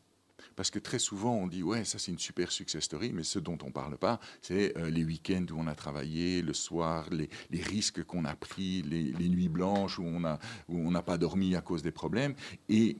[0.57, 3.39] Parce que très souvent, on dit, ouais, ça c'est une super success story, mais ce
[3.39, 7.09] dont on ne parle pas, c'est euh, les week-ends où on a travaillé, le soir,
[7.11, 7.29] les,
[7.63, 11.91] risques qu'on a pris, les, nuits blanches où on n'a pas dormi à cause des
[11.91, 12.35] problèmes.
[12.69, 12.97] Et,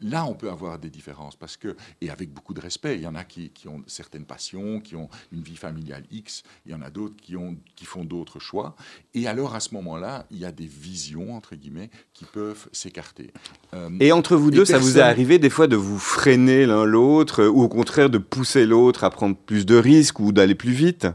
[0.00, 3.06] là, on peut avoir des différences, parce que, et avec beaucoup de respect, il y
[3.06, 6.82] en a qui, ont certaines passions, qui ont une vie familiale X, il y en
[6.82, 7.34] a d'autres qui,
[7.76, 8.76] qui font d'autres choix.
[9.14, 13.32] Et alors, à ce moment-là, il y a des visions, entre guillemets, qui peuvent s'écarter.
[13.74, 16.84] Euh, et entre vous deux, ça vous est arrivé des fois de vous freiner l'un
[16.94, 20.72] l'autre, ou au contraire de pousser l'autre à prendre plus de risques ou d'aller plus
[20.72, 21.06] vite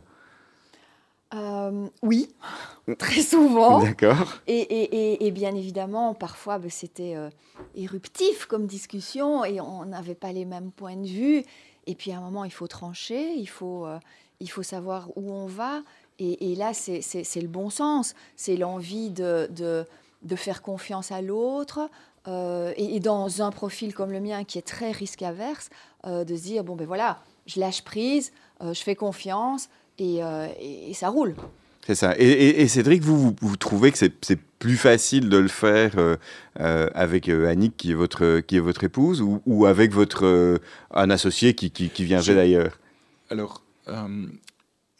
[1.33, 2.29] euh, Oui,
[2.97, 3.79] très souvent.
[3.81, 4.37] D'accord.
[4.47, 7.29] Et, bien évidemment, parfois, ben, c'était euh,
[7.75, 11.43] éruptif comme discussion et on n'avait pas les mêmes points de vue.
[11.87, 13.97] Et puis à un moment, il faut trancher, il faut, euh,
[14.39, 15.81] il faut savoir où on va.
[16.21, 19.85] Et, là, c'est le bon sens, c'est l'envie de, de,
[20.23, 21.89] de, faire confiance à l'autre,
[22.27, 25.69] euh, et, dans un profil comme le mien qui est très risque averse,
[26.05, 30.21] euh, de se dire bon ben voilà, je lâche prise, euh, je fais confiance et,
[30.93, 31.35] ça roule.
[31.85, 32.13] C'est ça.
[32.17, 35.95] Et, Cédric, vous, vous, trouvez que c'est plus facile de le faire
[36.55, 40.59] avec Annick, qui est votre, qui est votre épouse, ou, avec votre,
[40.93, 42.77] un associé qui, qui, qui viendrait d'ailleurs?
[43.29, 43.63] Alors,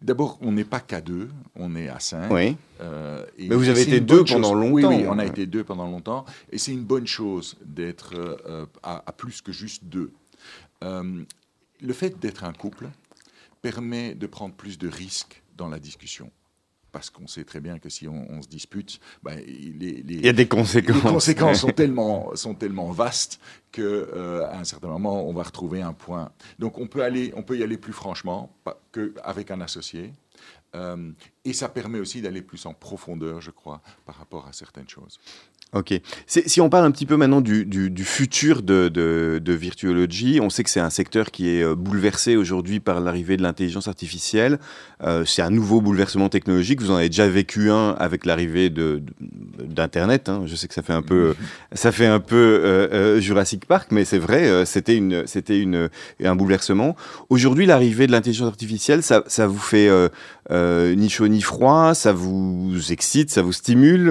[0.02, 2.32] D'abord, on n'est pas qu'à deux, on est à cinq.
[2.32, 2.56] Oui.
[2.80, 4.90] Euh, Mais vous avez été deux pendant longtemps.
[4.90, 6.26] Oui, on a été deux pendant longtemps.
[6.52, 10.12] Et c'est une bonne chose d'être euh, à, plus que juste deux.
[10.84, 11.24] Euh,
[11.82, 12.88] le fait d'être un couple
[13.62, 16.32] permet de prendre plus de risques dans la discussion
[16.92, 20.34] parce qu'on sait très bien que si on, se dispute, bah, les, il y a
[20.34, 21.04] des conséquences.
[21.04, 23.40] Les conséquences sont tellement sont tellement vastes
[23.72, 26.32] que euh, un certain moment on va retrouver un point.
[26.58, 28.56] Donc on peut aller on peut y aller plus franchement
[28.92, 30.14] qu'avec un associé.
[30.76, 31.12] Euh,
[31.50, 35.20] et ça permet aussi d'aller plus en profondeur, je crois, par rapport à certaines choses.
[35.74, 35.94] Ok.
[36.26, 40.50] Si on parle un petit peu maintenant du, du, futur de, de, de, Virtuology, on
[40.50, 44.58] sait que c'est un secteur qui est euh, bouleversé aujourd'hui par l'arrivée de l'intelligence artificielle.
[45.04, 46.82] Euh, c'est un nouveau bouleversement technologique.
[46.82, 50.28] Vous en avez déjà vécu un avec l'arrivée d'Internet.
[50.28, 50.42] Hein.
[50.48, 51.36] Je sais que ça fait un peu,
[51.74, 55.90] ça fait un peu euh, Jurassic Park, mais c'est vrai, c'était une, c'était une,
[56.24, 56.96] un bouleversement.
[57.30, 59.88] Aujourd'hui, l'arrivée de l'intelligence artificielle, ça, ça vous fait
[60.50, 64.10] ni chaud ni froid, ça vous excite, ça vous stimule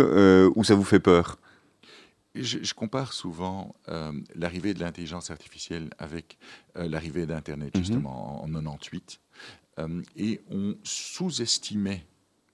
[0.55, 1.39] ou ça vous fait peur?
[2.41, 6.39] Je, compare souvent euh, l'arrivée de l'intelligence artificielle avec
[6.77, 7.83] euh, l'arrivée d'Internet, mhm.
[7.83, 9.21] justement, en, 98.
[9.79, 12.05] Euh, et on sous-estimait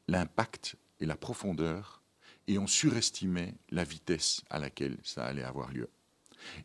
[0.08, 2.02] l'impact et la profondeur,
[2.46, 5.88] et on surestimait la vitesse à laquelle ça allait avoir lieu.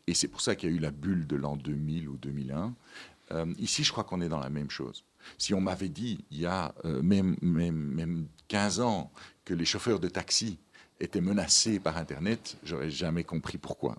[0.06, 2.74] Et c'est pour ça qu'il y a eu la bulle de l'an 2000 ou 2001.
[3.58, 5.04] ici, je crois qu'on est dans la même chose.
[5.38, 9.12] Si on m'avait dit, il y a même, même, même 15 ans,
[9.44, 10.58] que les chauffeurs de taxi
[11.00, 13.96] était menacé par Internet, j'aurais jamais compris pourquoi.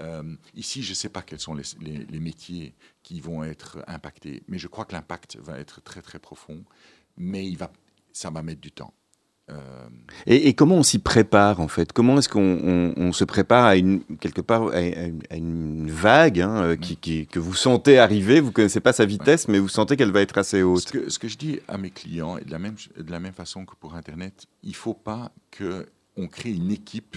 [0.00, 4.58] Euh, ici, je ne sais pas quels sont les, métiers qui vont être impactés, mais
[4.58, 6.64] je crois que l'impact va être très très profond,
[7.16, 7.72] mais il va,
[8.12, 8.92] ça va mettre du temps.
[9.50, 9.88] Euh,
[10.26, 11.92] et, comment on s'y prépare en fait?
[11.92, 14.80] Comment est-ce qu'on se prépare à une, quelque part à,
[15.36, 18.40] une vague hein, euh, qui, que vous sentez arriver?
[18.40, 20.88] Vous ne connaissez pas sa vitesse, mais vous sentez qu'elle va être assez haute.
[21.08, 23.66] Ce que, je dis à mes clients, et de la même, de la même façon
[23.66, 27.16] que pour Internet, il ne faut pas qu'on crée une équipe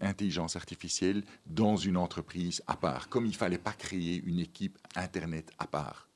[0.00, 4.78] intelligence artificielle dans une entreprise à part, comme il ne fallait pas créer une équipe
[4.94, 6.08] Internet à part.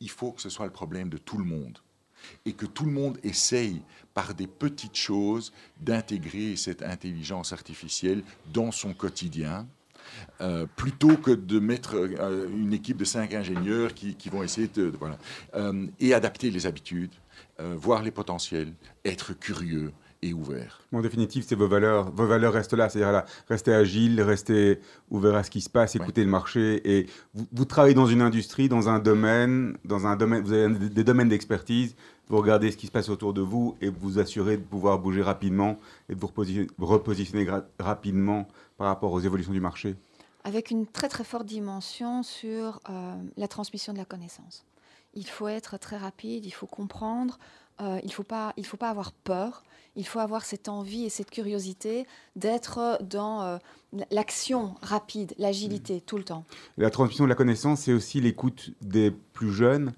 [0.00, 1.78] Il faut que ce soit le problème de tout le monde
[2.44, 3.82] et que tout le monde essaye
[4.14, 8.22] par des petites choses d'intégrer cette intelligence artificielle
[8.52, 9.66] dans son quotidien.
[10.40, 14.92] Euh, plutôt que de mettre euh, une équipe de cinq ingénieurs qui, vont essayer de,
[14.98, 15.18] voilà,
[15.54, 17.12] euh, et adapter les habitudes,
[17.58, 18.72] voir les potentiels,
[19.04, 20.80] être curieux, et ouvert.
[20.92, 22.10] en définitive, c'est vos valeurs.
[22.10, 25.94] Vos valeurs restent là, c'est-à-dire là, rester agile, rester ouvert à ce qui se passe,
[25.94, 26.80] écouter le marché.
[26.98, 31.04] Et vous, travaillez dans une industrie, dans un domaine, dans un domaine, vous avez des
[31.04, 31.96] domaines d'expertise
[32.28, 35.22] vous regardez ce qui se passe autour de vous et vous assurez de pouvoir bouger
[35.22, 35.76] rapidement
[36.08, 37.46] et de vous repositionner,
[37.78, 39.94] rapidement par rapport aux évolutions du marché
[40.44, 44.64] Avec une très très forte dimension sur euh, la transmission de la connaissance.
[45.14, 47.38] Il faut être très rapide, il faut comprendre,
[47.80, 49.62] euh, il ne faut, pas, il faut pas avoir peur,
[49.96, 53.58] il faut avoir cette envie et cette curiosité d'être dans euh,
[54.10, 56.44] l'action rapide, l'agilité, tout le temps.
[56.78, 59.92] La transmission de la connaissance, c'est aussi l'écoute des plus jeunes.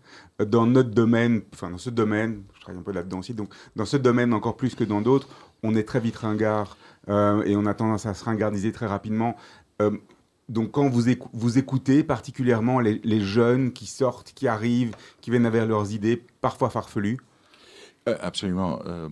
[0.44, 3.86] Dans notre domaine, enfin dans ce domaine, je travaille un peu là-dedans aussi, donc dans
[3.86, 5.28] ce domaine encore plus que dans d'autres,
[5.62, 6.76] on est très vite ringard
[7.08, 9.36] euh, et on a tendance à se ringardiser très rapidement.
[10.48, 15.46] donc quand vous, vous écoutez particulièrement les, les, jeunes qui sortent, qui arrivent, qui viennent
[15.46, 17.27] avec leurs idées, parfois farfelues, euh,
[18.20, 18.80] absolument.
[18.86, 19.08] Euh,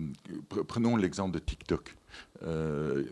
[0.67, 1.95] prenons l'exemple de TikTok.
[2.43, 3.03] Euh,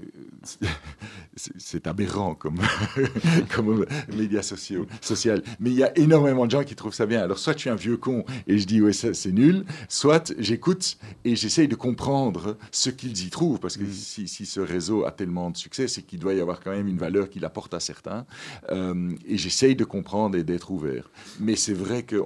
[1.35, 2.59] c'est aberrant comme,
[3.55, 5.43] comme média social.
[5.59, 7.21] Mais il y a énormément de gens qui trouvent ça bien.
[7.21, 10.97] Alors, soit je suis un vieux con et je dis, ouais, c'est nul, soit j'écoute
[11.23, 13.59] et j'essaye de comprendre ce qu'ils y trouvent.
[13.59, 13.91] Parce que mm.
[13.91, 16.87] si, si, ce réseau a tellement de succès, c'est qu'il doit y avoir quand même
[16.87, 18.25] une valeur qu'il apporte à certains.
[18.71, 21.09] et j'essaye de comprendre et d'être ouvert.
[21.39, 22.21] Mais c'est vrai que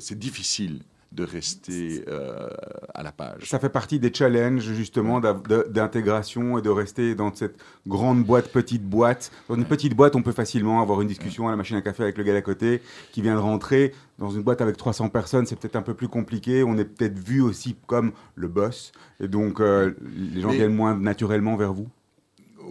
[0.00, 0.80] c'est difficile
[1.12, 2.48] de rester euh,
[2.94, 3.48] à la page.
[3.48, 7.56] Ça fait partie des challenges justement d'intégration et de rester dans cette
[7.86, 9.32] grande boîte, petite boîte.
[9.48, 12.04] Dans une petite boîte, on peut facilement avoir une discussion à la machine à café
[12.04, 12.80] avec le gars d'à côté
[13.12, 13.92] qui vient de rentrer.
[14.18, 16.62] Dans une boîte avec 300 personnes, c'est peut-être un peu plus compliqué.
[16.62, 18.92] On est peut-être vu aussi comme le boss.
[19.18, 21.88] Et donc, euh, les gens viennent moins naturellement vers vous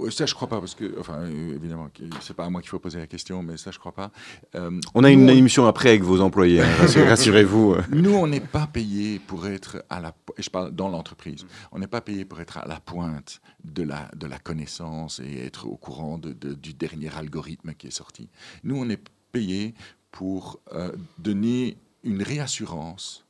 [0.09, 1.89] ça, je crois pas, parce que, enfin, évidemment,
[2.21, 4.11] c'est pas à moi qu'il faut poser la question, mais ça, je crois pas.
[4.55, 6.67] Euh, on a une émission après avec vos employés, hein,
[7.07, 7.75] rassurez-vous.
[7.91, 11.87] nous, on n'est pas payé pour être à la, je parle dans l'entreprise, on n'est
[11.87, 15.75] pas payé pour être à la pointe de la, de la connaissance et être au
[15.75, 18.29] courant de, du dernier algorithme qui est sorti.
[18.63, 19.73] Nous, on est payé
[20.11, 23.25] pour euh, donner une réassurance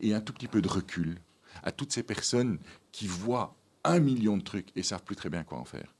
[0.00, 1.18] et un tout petit peu de recul
[1.62, 2.58] à toutes ces personnes
[2.92, 5.95] qui voient un million de trucs et savent plus très bien quoi en faire.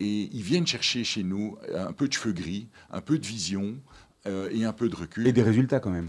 [0.00, 3.76] Et ils viennent chercher chez nous un peu de cheveux gris, un peu de vision
[4.26, 5.26] euh, et un peu de recul.
[5.26, 6.08] Et des résultats quand même.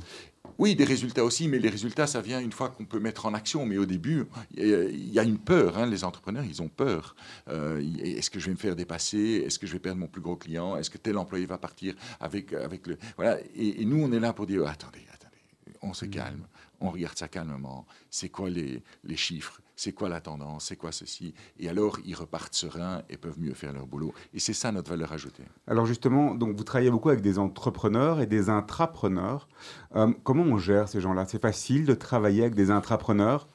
[0.57, 3.33] Oui, des résultats aussi, mais les résultats, ça vient une fois qu'on peut mettre en
[3.35, 3.65] action.
[3.65, 4.25] Mais au début,
[4.55, 5.77] il y a une peur.
[5.77, 5.85] Hein.
[5.85, 7.15] Les entrepreneurs, ils ont peur.
[7.47, 9.43] Euh, est-ce que je vais me faire dépasser?
[9.45, 10.75] Est-ce que je vais perdre mon plus gros client?
[10.75, 12.97] Est-ce que tel employé va partir avec, avec le...
[13.17, 13.38] Voilà.
[13.55, 15.38] Et, nous, on est là pour dire, attendez, attendez,
[15.83, 16.47] on se calme
[16.79, 17.85] on regarde ça calmement.
[18.09, 18.81] C'est quoi les,
[19.15, 19.61] chiffres?
[19.80, 20.65] C'est quoi la tendance?
[20.65, 21.36] C'est quoi ceci?
[21.59, 24.11] Et alors, ils repartent sereins et peuvent mieux faire leur boulot.
[24.34, 25.43] Et c'est ça notre valeur ajoutée.
[25.67, 29.47] Alors justement, donc vous travaillez beaucoup avec des entrepreneurs et des intrapreneurs.
[29.95, 31.25] Euh, comment on gère ces gens-là?
[31.28, 33.47] C'est facile de travailler avec des intrapreneurs?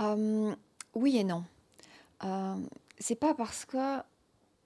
[0.00, 0.54] Euh,
[0.94, 1.44] Oui et non.
[2.24, 2.56] Euh,
[2.98, 3.98] c'est pas parce que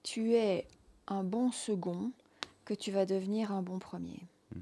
[0.03, 0.65] tu es
[1.09, 2.11] un bon second
[2.63, 4.21] que tu vas devenir un bon premier.
[4.55, 4.59] Hmm.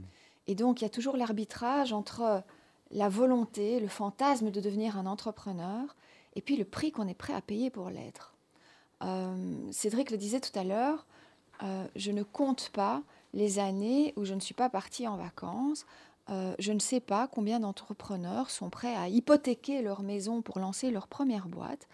[0.47, 2.43] Et donc, il y a toujours l'arbitrage entre
[2.91, 5.95] la volonté, le fantasme de devenir un entrepreneur,
[6.35, 8.33] et puis le prix qu'on est prêt à payer pour l'être.
[9.03, 11.05] Euh, Cédric le disait tout à l'heure,
[11.63, 13.01] euh, je ne compte pas
[13.33, 15.85] les années où je ne suis pas partie en vacances.
[16.29, 20.91] Euh, je ne sais pas combien d'entrepreneurs sont prêts à hypothéquer leur maison pour lancer
[20.91, 21.87] leur première boîte.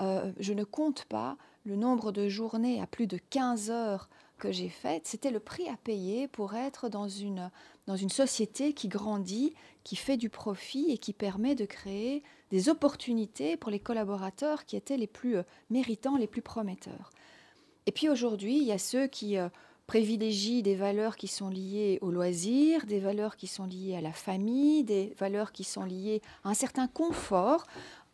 [0.00, 4.68] je ne compte pas le nombre de journées à plus de 15 heures que j'ai
[4.68, 5.06] faites.
[5.06, 7.50] C'était le prix à payer pour être dans une,
[7.86, 12.68] dans une société qui grandit, qui fait du profit et qui permet de créer des
[12.68, 17.10] opportunités pour les collaborateurs qui étaient les plus euh, méritants, les plus prometteurs.
[17.86, 19.48] Et puis aujourd'hui, il y a ceux qui euh,
[19.86, 24.12] privilégient des valeurs qui sont liées au loisir, des valeurs qui sont liées à la
[24.12, 27.64] famille, des valeurs qui sont liées à un certain confort.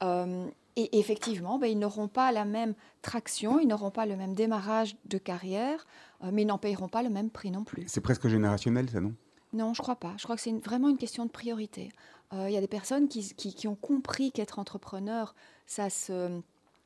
[0.03, 0.47] Euh,
[0.77, 4.97] et effectivement, ben, ils n'auront pas la même traction, ils n'auront pas le même démarrage
[5.05, 5.87] de carrière,
[6.33, 7.85] mais ils n'en payeront pas le même prix non plus.
[7.89, 9.13] C'est presque générationnel, ça, non?
[9.53, 10.15] Non, je crois pas.
[10.17, 11.91] Je crois que c'est vraiment une question de priorité.
[12.35, 15.35] Il y a des personnes qui, qui ont compris qu'être entrepreneur,
[15.67, 16.41] ça se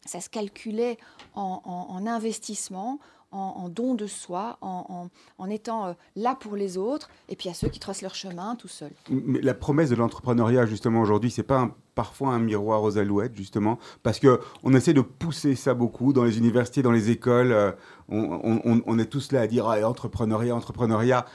[0.06, 0.98] ça se calculait
[1.34, 2.98] en, investissement,
[3.32, 5.08] en, don de soi, en,
[5.50, 8.68] étant euh, là pour les autres, et puis à ceux qui tracent leur chemin tout
[8.68, 8.92] seuls.
[9.10, 13.78] Mais la promesse de l'entrepreneuriat, justement, aujourd'hui, c'est pas parfois un miroir aux alouettes, justement,
[14.02, 17.52] parce qu'on essaie de pousser ça beaucoup dans les universités, dans les écoles.
[17.52, 17.72] Euh,
[18.08, 21.26] on, est tous là à dire ah, entrepreneuriat, entrepreneuriat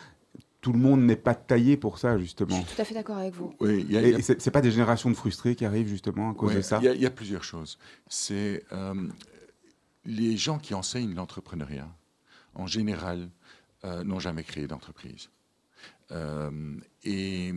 [0.62, 2.55] tout le monde n'est pas taillé pour ça, justement.
[2.62, 3.53] Je suis tout à fait d'accord avec vous.
[3.59, 6.80] Oui, Et c'est pas des générations de frustrés qui arrivent, justement, à cause de ça?
[6.84, 7.80] Il y, a plusieurs choses.
[8.07, 9.07] C'est euh,
[10.05, 11.89] les gens qui enseignent l'entrepreneuriat,
[12.53, 13.30] en général,
[13.84, 15.30] euh, n'ont jamais créé d'entreprise.
[16.12, 17.51] Euh, et,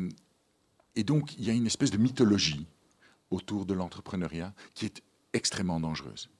[0.96, 2.66] et donc, il y a une espèce de mythologie
[3.30, 5.02] autour de l'entrepreneuriat qui est
[5.34, 6.30] extrêmement dangereuse.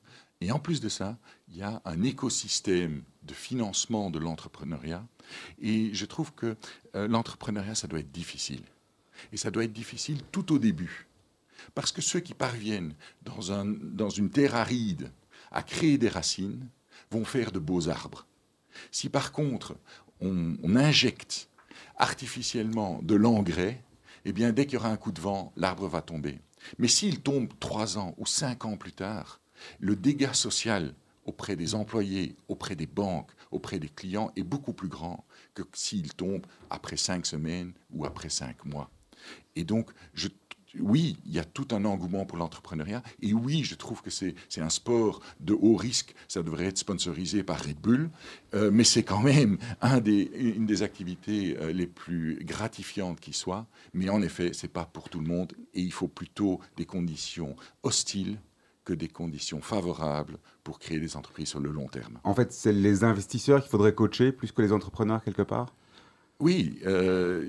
[0.41, 1.19] Et en plus de ça,
[1.49, 5.07] il y a un écosystème de financement de l'entrepreneuriat.
[5.61, 6.57] Et je trouve que
[6.95, 8.63] euh, l'entrepreneuriat, ça doit être difficile.
[9.33, 11.07] Et ça doit être difficile tout au début.
[11.75, 15.11] Parce que ceux qui parviennent dans, un, dans une terre aride
[15.51, 16.69] à créer des racines
[17.11, 18.27] vont faire de beaux arbres.
[18.91, 19.77] Si par contre
[20.21, 21.49] on, on injecte
[21.97, 23.83] artificiellement de l'engrais,
[24.25, 26.41] eh bien dès qu'il y aura un coup de vent, l'arbre va tomber.
[26.79, 29.41] Mais s'il tombe trois ans ou cinq ans plus tard,
[29.81, 30.95] le dégât social
[31.25, 36.13] auprès des employés, auprès des banques, auprès des clients est beaucoup plus grand que s'il
[36.15, 38.91] tombe après cinq semaines ou après cinq mois.
[39.57, 39.91] Et donc,
[40.81, 43.03] oui, il y a tout un engouement pour l'entrepreneuriat.
[43.23, 46.15] Et oui, je trouve que c'est un sport de haut risque.
[46.29, 48.11] Ça devrait être sponsorisé par Red Bull.
[48.55, 53.67] Euh, mais c'est quand même une des activités euh, les plus gratifiantes qui soit.
[53.93, 55.53] Mais en effet, ce n'est pas pour tout le monde.
[55.75, 58.39] Et il faut plutôt des conditions hostiles
[58.85, 62.19] que des conditions favorables pour créer des entreprises sur le long terme.
[62.25, 65.75] En fait, c'est les investisseurs qu'il faudrait coacher plus que les entrepreneurs quelque part?
[66.45, 67.49] Oui, il euh,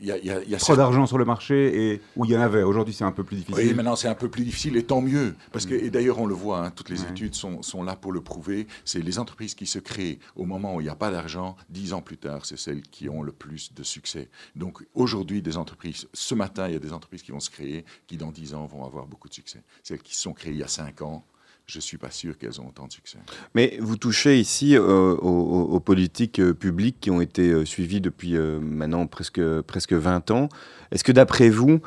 [0.00, 2.62] y, a, trop d'argent sur le marché et où il y en avait.
[2.62, 3.66] Aujourd'hui, c'est un peu plus difficile.
[3.68, 6.24] Oui, maintenant c'est un peu plus difficile et tant mieux parce que et d'ailleurs on
[6.24, 8.66] le voit, hein, toutes les études sont, sont, là pour le prouver.
[8.86, 11.92] C'est les entreprises qui se créent au moment où il n'y a pas d'argent, dix
[11.92, 14.30] ans plus tard, c'est celles qui ont le plus de succès.
[14.56, 17.84] Donc aujourd'hui, des entreprises, ce matin, il y a des entreprises qui vont se créer,
[18.06, 19.62] qui dans dix ans vont avoir beaucoup de succès.
[19.82, 21.22] Celles qui se sont créées il y a cinq ans,
[21.66, 23.18] je ne suis pas sûr qu'elles ont autant de succès.
[23.54, 28.36] Mais vous touchez ici euh, aux, politiques euh, publiques qui ont été euh, suivies depuis
[28.36, 30.48] maintenant presque, presque 20 ans.
[30.90, 31.80] Est-ce que d'après vous,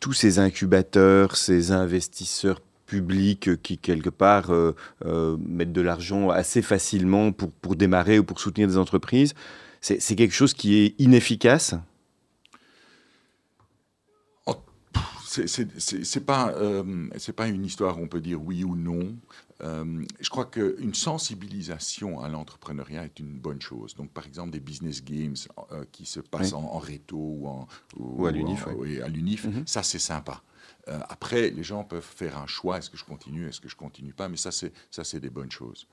[0.00, 4.50] tous ces incubateurs, ces investisseurs publics qui, quelque part,
[5.38, 9.34] mettent de l'argent assez facilement pour, pour démarrer ou pour soutenir des entreprises,
[9.80, 11.74] c'est quelque chose qui est inefficace?
[15.32, 19.16] C'est pas euh, c'est pas une histoire où on peut dire oui ou non.
[19.62, 23.94] Euh, je crois qu'une sensibilisation à l'entrepreneuriat est une bonne chose.
[23.94, 25.36] Donc, par exemple, des business games
[25.70, 29.66] euh, qui se passent en, réto ou, en, ou, à l'UNIF, à l'UNIF, mhm.
[29.66, 30.42] ça c'est sympa.
[30.86, 34.12] après, les gens peuvent faire un choix est-ce que je continue, est-ce que je continue
[34.12, 35.86] pas, mais ça c'est ça c'est des bonnes choses.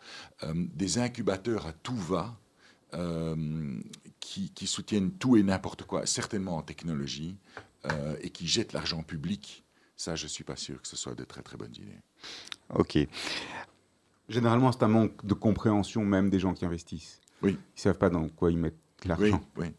[0.53, 2.35] des incubateurs à tout va.
[4.19, 7.37] qui, qui, soutiennent tout et n'importe quoi, certainement en technologie,
[7.85, 9.63] euh, et qui jettent l'argent public,
[9.95, 11.99] ça, je ne suis pas sûr que ce soit de très très bonnes idées.
[12.73, 12.97] Ok.
[14.29, 17.19] Généralement, c'est un manque de compréhension même des gens qui investissent.
[17.41, 17.51] Oui.
[17.51, 18.75] Ils ne savent pas dans quoi ils mettent
[19.05, 19.41] l'argent.
[19.57, 19.73] Oui, oui.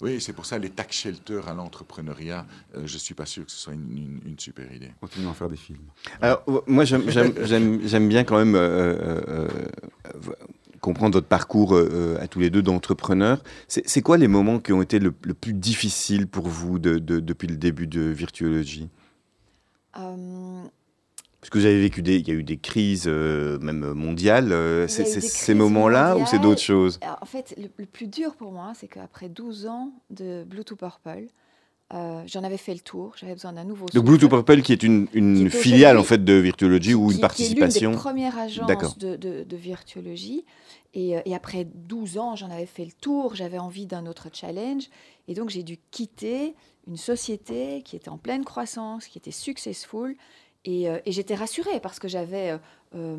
[0.00, 3.46] Oui, c'est pour ça les tax shelters à l'entrepreneuriat, euh, je ne suis pas sûr
[3.46, 4.90] que ce soit une, super idée.
[5.00, 5.86] Continuons à faire des films.
[6.20, 9.48] Alors, moi, j'aime bien quand même euh,
[10.84, 13.42] comprendre votre parcours euh, euh, à tous les deux d'entrepreneurs.
[13.68, 17.56] C'est quoi les moments qui ont été le, plus difficiles pour vous de, depuis le
[17.56, 18.90] début de Virtuologie
[19.98, 20.62] euh...
[21.40, 24.48] Parce que vous avez vécu des, il y a eu des crises euh, même mondiales.
[24.88, 26.98] c'est ces moments-là ou c'est d'autres choses?
[27.20, 31.26] En fait, le, plus dur pour moi, c'est qu'après 12 ans de Bluetooth Purple,
[32.26, 33.86] j'en avais fait le tour, j'avais besoin d'un nouveau.
[33.92, 37.68] Donc Bluetooth Purple, qui est une, une filiale en fait de Virtuology ou une participation.
[37.68, 40.44] Qui est l'une des premières agences de, de, de Virtuology.
[40.96, 44.88] Euh, et, après 12 ans, j'en avais fait le tour, j'avais envie d'un autre challenge.
[45.28, 46.54] Et donc, j'ai dû quitter
[46.86, 50.16] une société qui était en pleine croissance, qui était successful.
[50.64, 52.58] Et, euh, j'étais rassurée parce que j'avais
[52.94, 53.18] euh,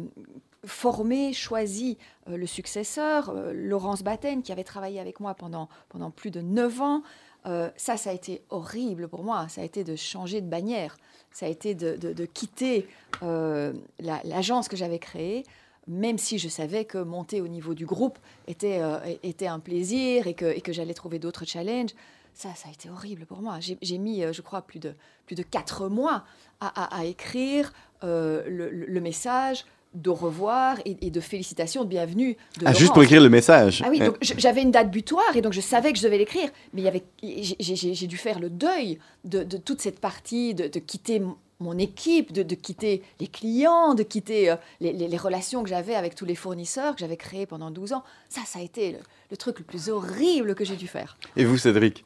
[0.65, 1.97] formé, choisi
[2.28, 7.03] le successeur, Laurence Batten, qui avait travaillé avec moi pendant, pendant plus de 9 ans.
[7.46, 9.48] Ça, ça a été horrible pour moi.
[9.50, 10.98] Ça a été de changer de bannière.
[11.32, 12.88] Ça a été de, quitter
[13.22, 15.43] l'agence que j'avais créée
[15.88, 18.18] même si je savais que monter au niveau du groupe
[18.48, 19.00] était, euh,
[19.41, 21.91] un plaisir et que, j'allais trouver d'autres challenges.
[22.34, 23.60] Ça, ça a été horrible pour moi.
[23.60, 24.93] J'ai mis, euh, je crois, plus de,
[25.26, 26.26] plus de quatre mois
[26.60, 27.72] à, écrire
[28.04, 29.66] euh, le, message
[29.96, 32.38] d'au revoir et, de félicitations, de bienvenue.
[32.66, 33.82] ah, juste pour écrire le message.
[33.86, 36.50] Ah oui, donc j'avais une date butoir et donc je savais que je devais l'écrire.
[36.74, 41.22] Mais j'ai dû faire le deuil de, toute cette partie, de, quitter
[41.60, 46.26] mon équipe, de, quitter les clients, de quitter euh, les, relations que j'avais avec tous
[46.26, 48.04] les fournisseurs que j'avais créés pendant 12 ans.
[48.28, 48.98] Ça, ça a été
[49.32, 51.18] le, truc le plus horrible que j'ai dû faire.
[51.38, 52.04] Et vous, Cédric?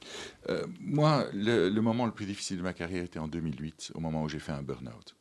[0.49, 4.21] Euh, Moi, le, moment le plus difficile de ma carrière était en 2008, au moment
[4.23, 5.15] où j'ai fait un burn-out.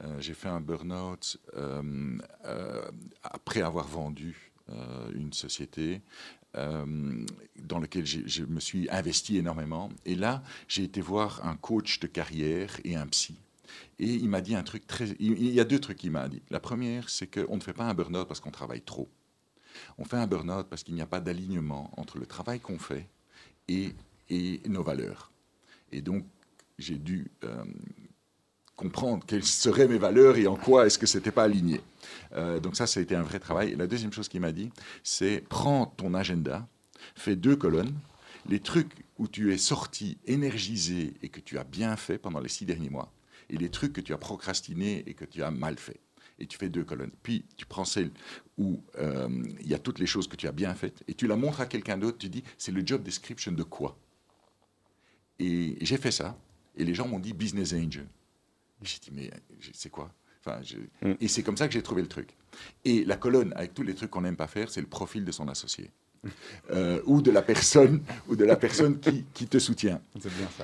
[0.00, 1.38] Euh, j'ai fait un burn-out
[3.22, 4.52] après avoir vendu
[5.14, 6.02] une société
[6.54, 9.88] dans laquelle je me suis investi énormément.
[10.04, 13.38] Et là, j'ai été voir un coach de carrière et un psy
[13.98, 15.08] et il m'a dit un truc très...
[15.18, 16.42] Il y a deux trucs qu'il m'a dit.
[16.50, 19.08] La première, c'est qu'on ne fait pas un burn-out parce qu'on travaille trop.
[19.98, 23.08] On fait un burn-out parce qu'il n'y a pas d'alignement entre le travail qu'on fait
[23.68, 23.94] et,
[24.66, 25.32] nos valeurs.
[25.92, 26.24] Et donc,
[26.78, 27.64] j'ai dû euh,
[28.78, 31.80] comprendre quelles seraient mes valeurs et en quoi est-ce que ce n'était pas aligné.
[32.34, 33.72] Euh, donc ça, ça a été un vrai travail.
[33.72, 34.70] Et la deuxième chose qu'il m'a dit,
[35.02, 36.66] c'est prends ton agenda,
[37.16, 37.92] fais deux colonnes,
[38.48, 42.48] les trucs où tu es sorti énergisé et que tu as bien fait pendant les
[42.48, 43.12] six derniers mois,
[43.50, 45.98] et les trucs que tu as procrastinés et que tu as mal fait.
[46.38, 47.10] Et tu fais deux colonnes.
[47.24, 48.12] Puis tu prends celle
[48.58, 49.28] où euh,
[49.60, 51.60] il y a toutes les choses que tu as bien faites et tu la montres
[51.60, 52.18] à quelqu'un d'autre.
[52.18, 53.98] Tu dis, c'est le job description de quoi?
[55.40, 56.38] Et j'ai fait ça.
[56.76, 58.06] Et les gens m'ont dit business angel.
[58.82, 59.30] J'ai dit, mais
[59.72, 60.12] c'est quoi?
[60.44, 60.60] Enfin,
[61.02, 61.14] mm.
[61.20, 62.30] Et c'est comme ça que j'ai trouvé le truc.
[62.84, 65.32] Et la colonne avec tous les trucs qu'on n'aime pas faire, c'est le profil de
[65.32, 65.90] son associé.
[66.70, 70.00] Euh, ou de la personne ou de la personne qui, qui te soutient.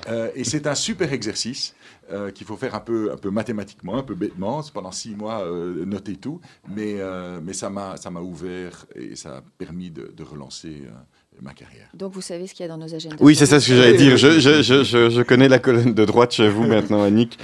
[0.07, 1.73] Euh, et c'est un super exercice
[2.11, 4.61] euh, qu'il faut faire un peu, un peu mathématiquement, un peu bêtement.
[4.73, 5.43] Pendant six mois,
[5.85, 6.41] noter tout.
[6.67, 6.97] Mais,
[7.41, 10.83] mais ça m'a ça m'a ouvert et ça a permis de, de relancer
[11.41, 11.89] ma carrière.
[11.93, 13.17] Donc vous savez ce qu'il y a dans nos agendas.
[13.19, 14.17] Oui, c'est ça ce que j'allais dire.
[14.17, 17.39] Je, je, je, je, connais la colonne de droite chez vous maintenant, Annick.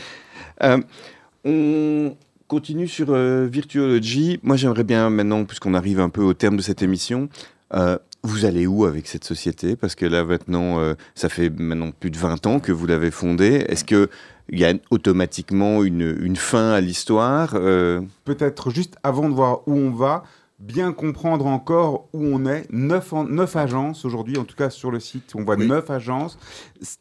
[1.43, 2.15] On
[2.47, 4.39] continue sur Virtuology.
[4.43, 7.29] Moi, j'aimerais bien maintenant, puisqu'on arrive un peu au terme de cette émission,
[7.73, 9.75] euh, vous allez où avec cette société?
[9.75, 13.11] Parce que là, maintenant, euh, ça fait maintenant plus de 20 ans que vous l'avez
[13.11, 13.65] fondée.
[13.67, 14.07] Est-ce qu'il
[14.51, 18.01] y a automatiquement une, fin à l'histoire euh?
[18.25, 20.23] Peut-être juste avant de voir où on va,
[20.61, 22.71] bien comprendre encore où on est.
[22.71, 26.37] Neuf, neuf agences aujourd'hui, en tout cas sur le site, on voit neuf agences.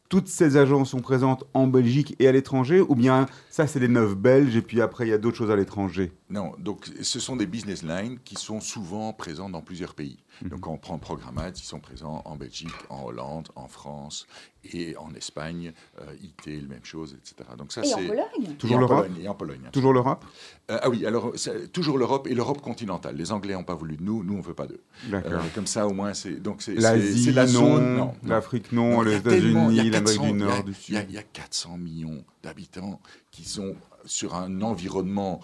[0.09, 3.89] Toutes ces agences sont présentes en Belgique et à l'étranger, ou bien ça, c'est les
[3.89, 6.13] neuf belges, et puis après, il y a d'autres choses à l'étranger?
[6.31, 10.19] Non, donc ce sont des business lines qui sont souvent présents dans plusieurs pays.
[10.43, 10.51] Mhm.
[10.51, 14.27] Donc quand on prend Programmat, ils sont présents en Belgique, en Hollande, en France
[14.73, 17.49] et en Espagne, euh, IT, même chose, etc.
[17.57, 19.69] Donc ça, et en Pologne Toujours l'Europe Et en Pologne.
[19.73, 20.25] Toujours l'Europe
[20.71, 21.33] euh, Ah oui, alors
[21.73, 23.17] toujours l'Europe et l'Europe continentale.
[23.17, 24.83] Les Anglais n'ont pas voulu de nous, nous on ne veut pas d'eux.
[25.13, 29.17] Euh, comme ça au moins, c'est donc c'est l'Asie, la zone, non, l'Afrique non, les
[29.17, 31.07] États-Unis, l'Amérique du Nord, du Sud.
[31.09, 33.75] Il y, a 400 millions d'habitants qui sont
[34.05, 35.41] sur un environnement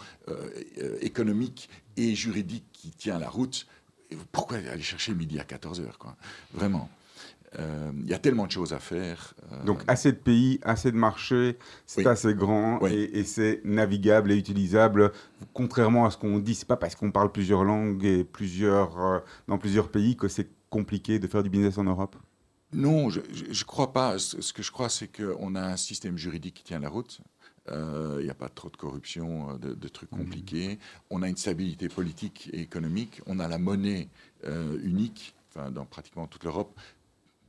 [1.01, 3.67] économique et juridique qui tient la route
[4.33, 6.17] pourquoi aller chercher midi à 14h quoi?
[6.53, 6.89] Vraiment.
[7.59, 9.35] Euh, il y a tellement de choses à faire.
[9.53, 9.65] Euh.
[9.65, 15.13] Donc assez de pays, assez de marchés, c'est assez grand et, c'est navigable et utilisable.
[15.55, 19.19] Contrairement à ce qu'on dit, c'est pas parce qu'on parle plusieurs langues et plusieurs, euh,
[19.49, 22.17] dans plusieurs pays que c'est compliqué de faire du business en Europe?
[22.73, 24.19] Non, je ne crois pas.
[24.19, 27.21] Ce que je crois, c'est qu'on a un système juridique qui tient la route.
[27.69, 30.19] Il euh, n'y a pas trop de corruption, euh, de, trucs mhm.
[30.19, 30.79] compliqués.
[31.11, 33.21] On a une stabilité politique et économique.
[33.27, 34.09] On a la monnaie
[34.45, 35.35] euh, unique
[35.73, 36.79] dans pratiquement toute l'Europe.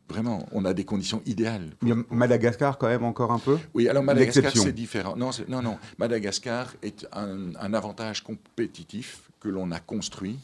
[0.10, 1.72] Vraiment, on a des conditions idéales.
[2.10, 3.60] Madagascar, quand même, encore un peu?
[3.74, 5.18] Oui, alors Madagascar, c'est différent.
[5.18, 5.78] Non, non, non.
[5.98, 10.40] Madagascar est un, avantage compétitif que l'on a construit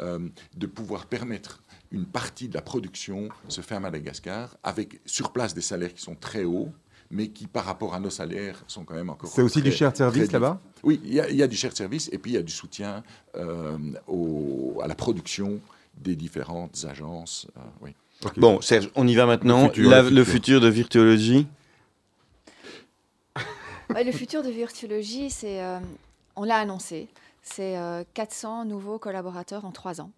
[0.00, 1.62] de pouvoir permettre
[1.92, 6.02] une partie de la production se fait à Madagascar, avec sur place des salaires qui
[6.02, 6.72] sont très hauts,
[7.10, 9.30] mais qui, par rapport à nos salaires, sont quand même encore.
[9.30, 12.32] C'est aussi du shared service là-bas Oui, il y, a du shared service et puis
[12.32, 13.02] il y a du soutien
[13.36, 13.76] euh,
[14.82, 15.60] à la production
[15.96, 17.46] des différentes agences.
[17.56, 17.94] Euh, oui.
[18.36, 19.70] Bon, Serge, on y va maintenant.
[19.76, 21.46] Le futur, de Virtuologie
[23.90, 25.78] Le futur de Virtuologie, c'est, euh,
[26.36, 27.08] on l'a annoncé,
[27.42, 27.76] c'est
[28.14, 30.10] 400 nouveaux collaborateurs en trois ans.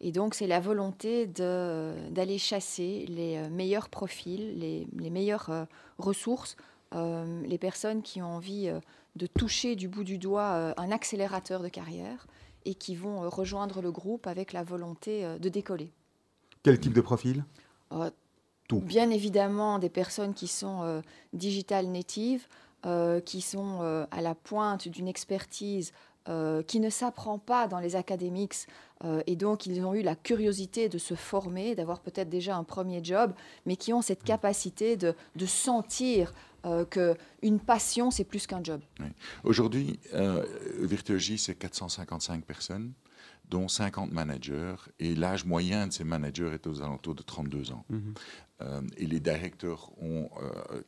[0.00, 5.64] Et donc, c'est la volonté d'aller chasser les euh, meilleurs profils, les, meilleures euh,
[5.98, 6.56] ressources,
[6.94, 8.70] euh, les personnes qui ont envie
[9.16, 12.26] de toucher du bout du doigt un accélérateur de carrière
[12.64, 15.90] et qui vont rejoindre le groupe avec la volonté de décoller.
[16.62, 17.44] Quel type de profil?
[18.68, 18.80] Tout.
[18.80, 22.46] Bien évidemment, des personnes qui sont digital natives,
[23.24, 25.92] qui sont à la pointe d'une expertise
[26.66, 28.66] qui ne s'apprend pas dans les académiques
[29.04, 32.64] euh, et donc, ils ont eu la curiosité de se former, d'avoir peut-être déjà un
[32.64, 33.32] premier job,
[33.66, 35.14] mais qui ont cette capacité de,
[35.46, 36.32] sentir
[36.64, 38.80] euh, qu'une passion, c'est plus qu'un job.
[39.44, 40.44] Aujourd'hui, euh,
[40.80, 42.92] Virtuogie, c'est 455 personnes,
[43.48, 47.84] dont 50 managers, et l'âge moyen de ces managers est aux alentours de 32 ans.
[47.90, 48.14] Mhm.
[48.62, 50.30] Euh, et les directeurs ont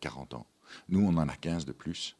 [0.00, 0.46] 40 ans.
[0.88, 2.17] Nous, on en a 15 de plus.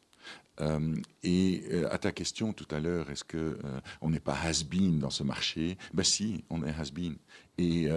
[0.61, 3.57] Euh, et euh, à ta question tout à l'heure, est-ce que euh,
[4.01, 5.77] on n'est pas has-been dans ce marché?
[5.93, 7.15] Ben si, on est has-been.
[7.57, 7.89] Et,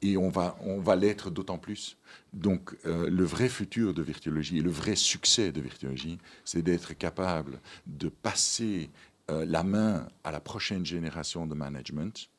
[0.00, 1.98] et on va, on va l'être d'autant plus.
[2.32, 7.60] Donc le vrai futur de Virtuologie et le vrai succès de Virtuologie, c'est d'être capable
[7.86, 8.88] de passer
[9.28, 12.30] la main à la prochaine génération de management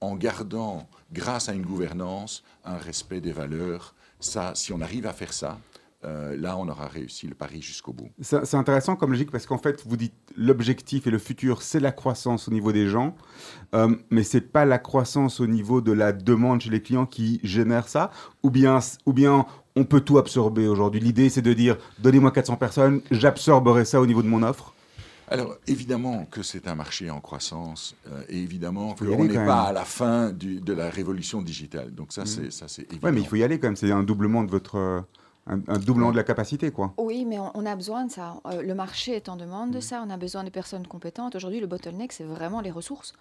[0.00, 3.94] en gardant, grâce à une gouvernance, un respect des valeurs.
[4.18, 5.60] Ça, si on arrive à faire ça,
[6.04, 8.10] euh, là, on aura réussi le pari jusqu'au bout.
[8.20, 11.90] C'est intéressant comme logique parce qu'en fait, vous dites l'objectif et le futur, c'est la
[11.90, 13.16] croissance au niveau des gens,
[13.74, 17.40] euh, mais c'est pas la croissance au niveau de la demande chez les clients qui
[17.42, 18.10] génère ça,
[18.42, 21.00] ou bien, ou bien on peut tout absorber aujourd'hui.
[21.00, 24.74] L'idée, c'est de dire, donnez-moi 400 personnes, j'absorberai ça au niveau de mon offre.
[25.28, 29.72] Alors, évidemment que c'est un marché en croissance, euh, et évidemment qu'on n'est pas à
[29.72, 31.92] la fin de la révolution digitale.
[31.92, 32.50] Donc ça, mmh.
[32.50, 33.08] c'est évident.
[33.08, 33.76] Oui, mais il faut y aller quand même.
[33.76, 35.04] C'est un doublement de votre
[35.46, 36.92] un, doublement de la capacité, quoi.
[36.98, 38.40] Oui, mais on, a besoin de ça.
[38.46, 39.82] Euh, le marché est en demande de mm.
[39.82, 40.04] ça.
[40.06, 41.36] On a besoin de personnes compétentes.
[41.36, 43.12] Aujourd'hui, le bottleneck, c'est vraiment les ressources.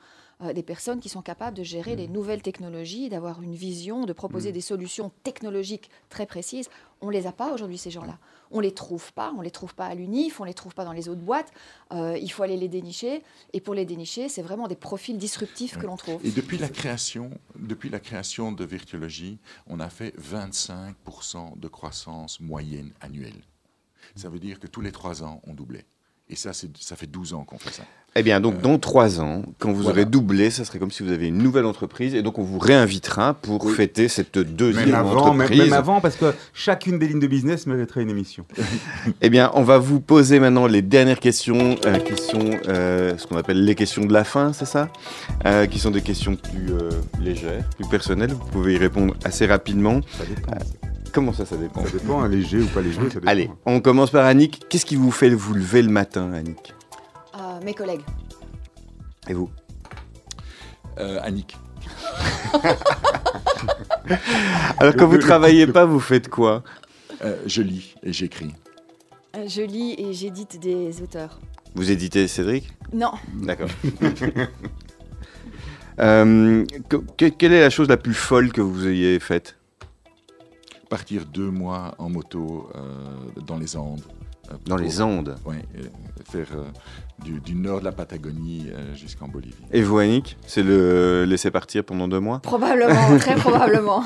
[0.42, 1.98] Euh, des personnes qui sont capables de gérer mm.
[1.98, 4.54] les nouvelles technologies, d'avoir une vision, de proposer mm.
[4.54, 6.70] des solutions technologiques très précises.
[7.02, 8.18] On les a pas aujourd'hui, ces gens-là.
[8.52, 9.34] On les trouve pas.
[9.38, 11.52] On les trouve pas à l'UNIF, on les trouve pas dans les autres boîtes.
[11.94, 13.24] Euh, il faut aller les dénicher.
[13.54, 16.26] Et pour les dénicher, c'est vraiment des profils disruptifs que l'on trouve.
[16.26, 22.42] Et depuis la création, depuis la création de Virtuologie, on a fait 25% de croissance
[22.42, 23.42] moyenne annuelle.
[24.16, 25.86] Ça veut dire que tous les trois ans, on doublait.
[26.28, 27.86] Et ça, ça fait 12 ans qu'on fait ça.
[28.18, 31.12] Eh bien, donc, dans trois ans, quand vous aurez doublé, ça serait comme si vous
[31.12, 35.32] avez une nouvelle entreprise, et donc on vous réinvitera pour fêter cette deuxième même avant,
[35.32, 35.60] entreprise.
[35.60, 38.46] Même, avant, parce que chacune des lignes de business mériterait une émission.
[39.22, 43.28] eh bien, on va vous poser maintenant les dernières questions, euh, qui sont euh, ce
[43.28, 44.88] qu'on appelle les questions de la fin, c'est ça?
[45.46, 46.72] Euh, Qui sont des questions plus
[47.22, 48.32] légères, plus personnelles.
[48.32, 50.00] Vous pouvez y répondre assez rapidement.
[50.18, 50.54] Ça dépend.
[51.12, 51.84] Comment ça, ça dépend?
[51.84, 53.28] Ça dépend, un léger ou pas léger, ça dépend.
[53.28, 54.62] Allez, on commence par Annick.
[54.70, 56.74] Qu'est-ce qui vous fait vous lever le matin, Annick?
[57.46, 58.02] Euh, mes collègues.
[59.28, 59.50] Et vous
[61.00, 61.56] euh, Annick.
[64.80, 66.64] Alors quand vous travaillez pas, vous faites quoi?
[67.24, 68.54] Euh, Je lis et j'écris.
[69.36, 71.40] je lis et j'édite des auteurs.
[71.76, 72.74] Vous éditez Cédric?
[72.94, 73.12] Non.
[73.34, 73.70] D'accord.
[75.98, 79.58] quelle est la chose la plus folle que vous ayez faite?
[80.90, 82.70] Partir deux mois en moto
[83.46, 84.02] dans les Andes.
[84.66, 85.56] Dans les Andes Oui,
[86.30, 86.48] faire
[87.24, 89.56] du, nord de la Patagonie euh, jusqu'en Bolivie.
[89.72, 92.40] Et vous, Annick C'est le laisser partir pendant deux mois?
[92.40, 94.04] Probablement, très probablement.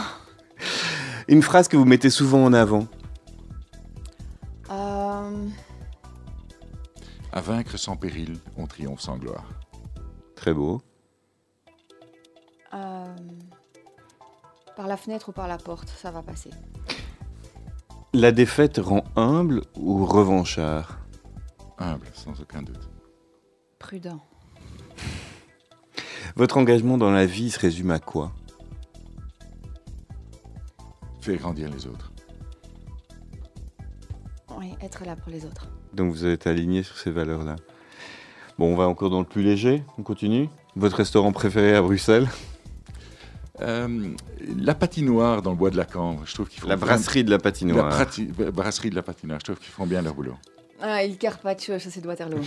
[1.28, 2.88] Une phrase que vous mettez souvent en avant
[4.72, 5.48] euh...
[7.32, 9.46] À vaincre sans péril, on triomphe sans gloire.
[10.36, 10.82] Très beau.
[12.74, 13.16] Euh...
[14.76, 16.52] Par la fenêtre ou par la porte, ça va passer.
[18.14, 21.00] La défaite rend humble ou revanchard?
[21.78, 22.90] Humble, sans aucun doute
[23.80, 24.20] prudent.
[26.36, 28.32] Votre engagement dans la vie se résume à quoi?
[31.22, 32.12] Faire grandir les autres.
[34.58, 35.70] Oui, être là pour les autres.
[35.94, 37.56] Donc vous êtes aligné sur ces valeurs-là.
[38.58, 39.84] Bon, on va encore dans le plus léger.
[39.98, 40.50] On continue.
[40.76, 42.28] Votre restaurant préféré à Bruxelles?
[43.62, 44.14] Euh,
[44.58, 47.40] la patinoire dans le bois de la Cambre, je trouve qu'ils La brasserie de la
[47.40, 47.90] patinoire.
[48.38, 50.36] La brasserie de la patinoire, je trouve qu'ils font bien leur boulot.
[50.82, 52.40] Ah, il Carpaccio, ça c'est de Waterloo.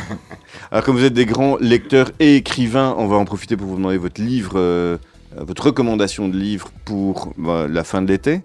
[0.70, 3.76] Alors, comme vous êtes des grands lecteurs et écrivains, on va en profiter pour vous
[3.76, 4.98] demander votre livre, euh,
[5.36, 8.42] votre recommandation de livre pour bah, la fin de l'été.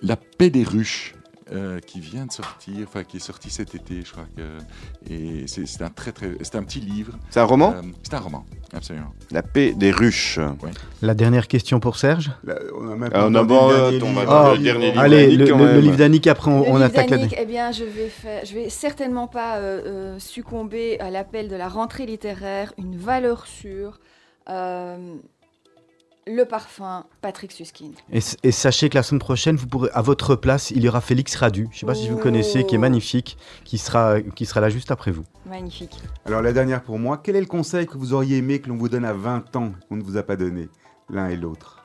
[0.00, 1.14] La paix des ruches
[1.54, 5.12] euh, qui vient de sortir, enfin qui est sorti cet été, je crois que.
[5.12, 7.14] Et c'est un très très, c'est un petit livre.
[7.30, 7.74] C'est un roman.
[7.76, 8.44] Euh, c'est un roman,
[8.74, 9.12] absolument.
[9.30, 10.38] La paix des ruches.
[11.02, 12.30] La dernière question pour Serge.
[12.78, 15.00] on a même ah, on aborde le dernier livre.
[15.00, 16.26] Allez, le, livre d'Annick.
[16.26, 17.18] Après, on, attaque la.
[17.38, 21.68] Eh bien, je vais faire, je vais certainement pas euh, succomber à l'appel de la
[21.68, 22.72] rentrée littéraire.
[22.78, 24.00] Une valeur sûre.
[26.24, 27.94] Le parfum, Patrick Susskind.
[28.12, 28.20] Et,
[28.52, 31.66] sachez que la semaine prochaine, vous pourrez, à votre place, il y aura Félix Radu.
[31.70, 34.68] Je ne sais pas si vous connaissez, qui est magnifique, qui sera, qui sera là
[34.68, 35.24] juste après vous.
[35.46, 35.98] Magnifique.
[36.24, 38.76] Alors la dernière pour moi, quel est le conseil que vous auriez aimé que l'on
[38.76, 40.68] vous donne à 20 ans, qu'on ne vous a pas donné,
[41.10, 41.84] l'un et l'autre?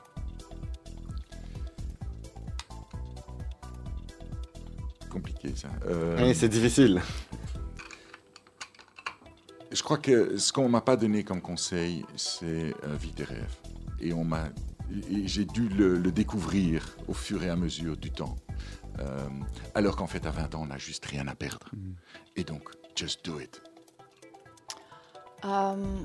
[5.10, 5.68] Compliqué ça.
[5.88, 7.02] Euh, c'est difficile.
[9.72, 13.56] Je crois que ce qu'on m'a pas donné comme conseil, c'est euh, vite et rêves
[14.00, 14.48] et on m'a
[15.24, 18.36] j'ai dû le, découvrir au fur et à mesure du temps.
[18.98, 19.28] Euh,
[19.74, 21.68] alors qu'en fait, à 20 ans, on n'a juste rien à perdre.
[21.74, 21.92] Mm.
[22.36, 23.62] Et donc, just do it.
[25.44, 26.02] Euh,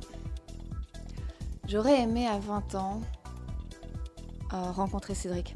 [1.67, 3.01] j'aurais aimé à 20 ans
[4.51, 5.55] rencontrer Cédric.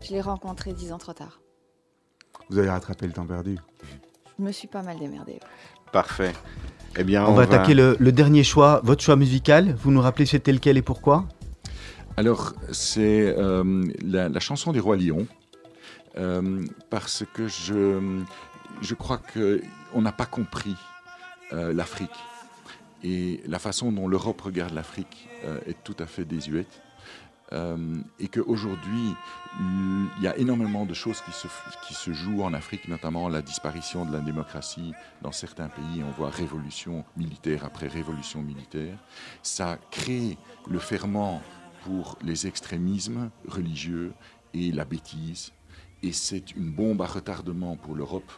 [0.00, 1.40] Je l'ai rencontré 10 ans trop tard.
[2.48, 3.58] Vous avez rattrapé le temps perdu.
[4.38, 5.40] Je me suis pas mal démerdée.
[5.90, 6.32] Parfait.
[6.98, 9.74] Eh bien, on, va, attaquer le, dernier choix, votre choix musical.
[9.82, 11.26] Vous nous rappelez c'était lequel et pourquoi?
[12.16, 15.26] Alors, c'est euh, la, chanson du Roi Lion,
[16.16, 18.00] euh, parce que je,
[18.80, 20.76] je crois qu'on n'a pas compris
[21.52, 22.08] euh, l'Afrique.
[23.04, 25.28] Et la façon dont l'Europe regarde l'Afrique
[25.66, 26.80] est tout à fait désuète.
[27.52, 29.14] Euh, et qu'aujourd'hui,
[29.60, 31.22] il y a énormément de choses
[31.86, 34.92] qui se, jouent en Afrique, notamment la disparition de la démocratie
[35.22, 36.02] dans certains pays.
[36.06, 38.98] On voit révolution militaire après révolution militaire.
[39.42, 40.36] Ça crée
[40.68, 41.40] le ferment
[41.84, 44.12] pour les extrémismes religieux
[44.52, 45.52] et la bêtise.
[46.02, 48.30] Et c'est une bombe à retardement pour l'Europe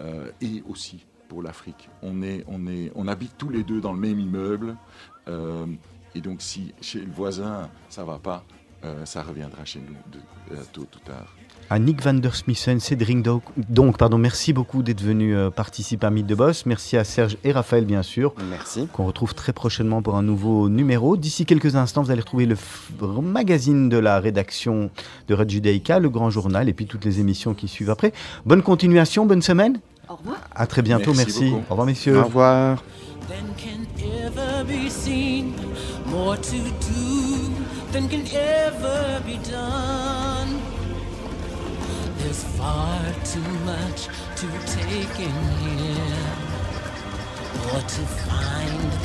[0.00, 1.88] euh, et aussi pour l'Afrique.
[2.02, 4.76] On, est, on, est, on habite tous les deux dans le même immeuble.
[5.28, 5.66] Euh,
[6.16, 8.42] et donc, si chez le voisin, ça ne va pas,
[8.84, 11.34] euh, ça reviendra chez nous de, euh, tôt ou tard.
[11.68, 16.10] À Nick van der Smissen, Cédric donc, pardon, merci beaucoup d'être venu euh, participer à
[16.10, 16.64] Mythe de Boss.
[16.64, 18.34] Merci à Serge et Raphaël, bien sûr.
[18.48, 18.86] Merci.
[18.92, 21.16] Qu'on retrouve très prochainement pour un nouveau numéro.
[21.16, 22.56] D'ici quelques instants, vous allez retrouver le
[23.20, 24.90] magazine de la rédaction
[25.28, 28.12] de Red Judaica, le grand journal, et puis toutes les émissions qui suivent après.
[28.46, 29.80] Bonne continuation, bonne semaine.
[30.08, 30.38] Au revoir.
[30.54, 31.52] À très bientôt, merci.
[31.52, 32.20] Au revoir, messieurs.
[32.20, 32.78] Au revoir.
[36.16, 36.58] More to
[36.92, 37.54] do
[37.92, 40.50] than can ever be done.
[42.18, 43.02] There's far
[43.32, 44.08] too much
[44.40, 44.46] to
[44.76, 46.24] take in here,
[47.70, 48.96] or to find.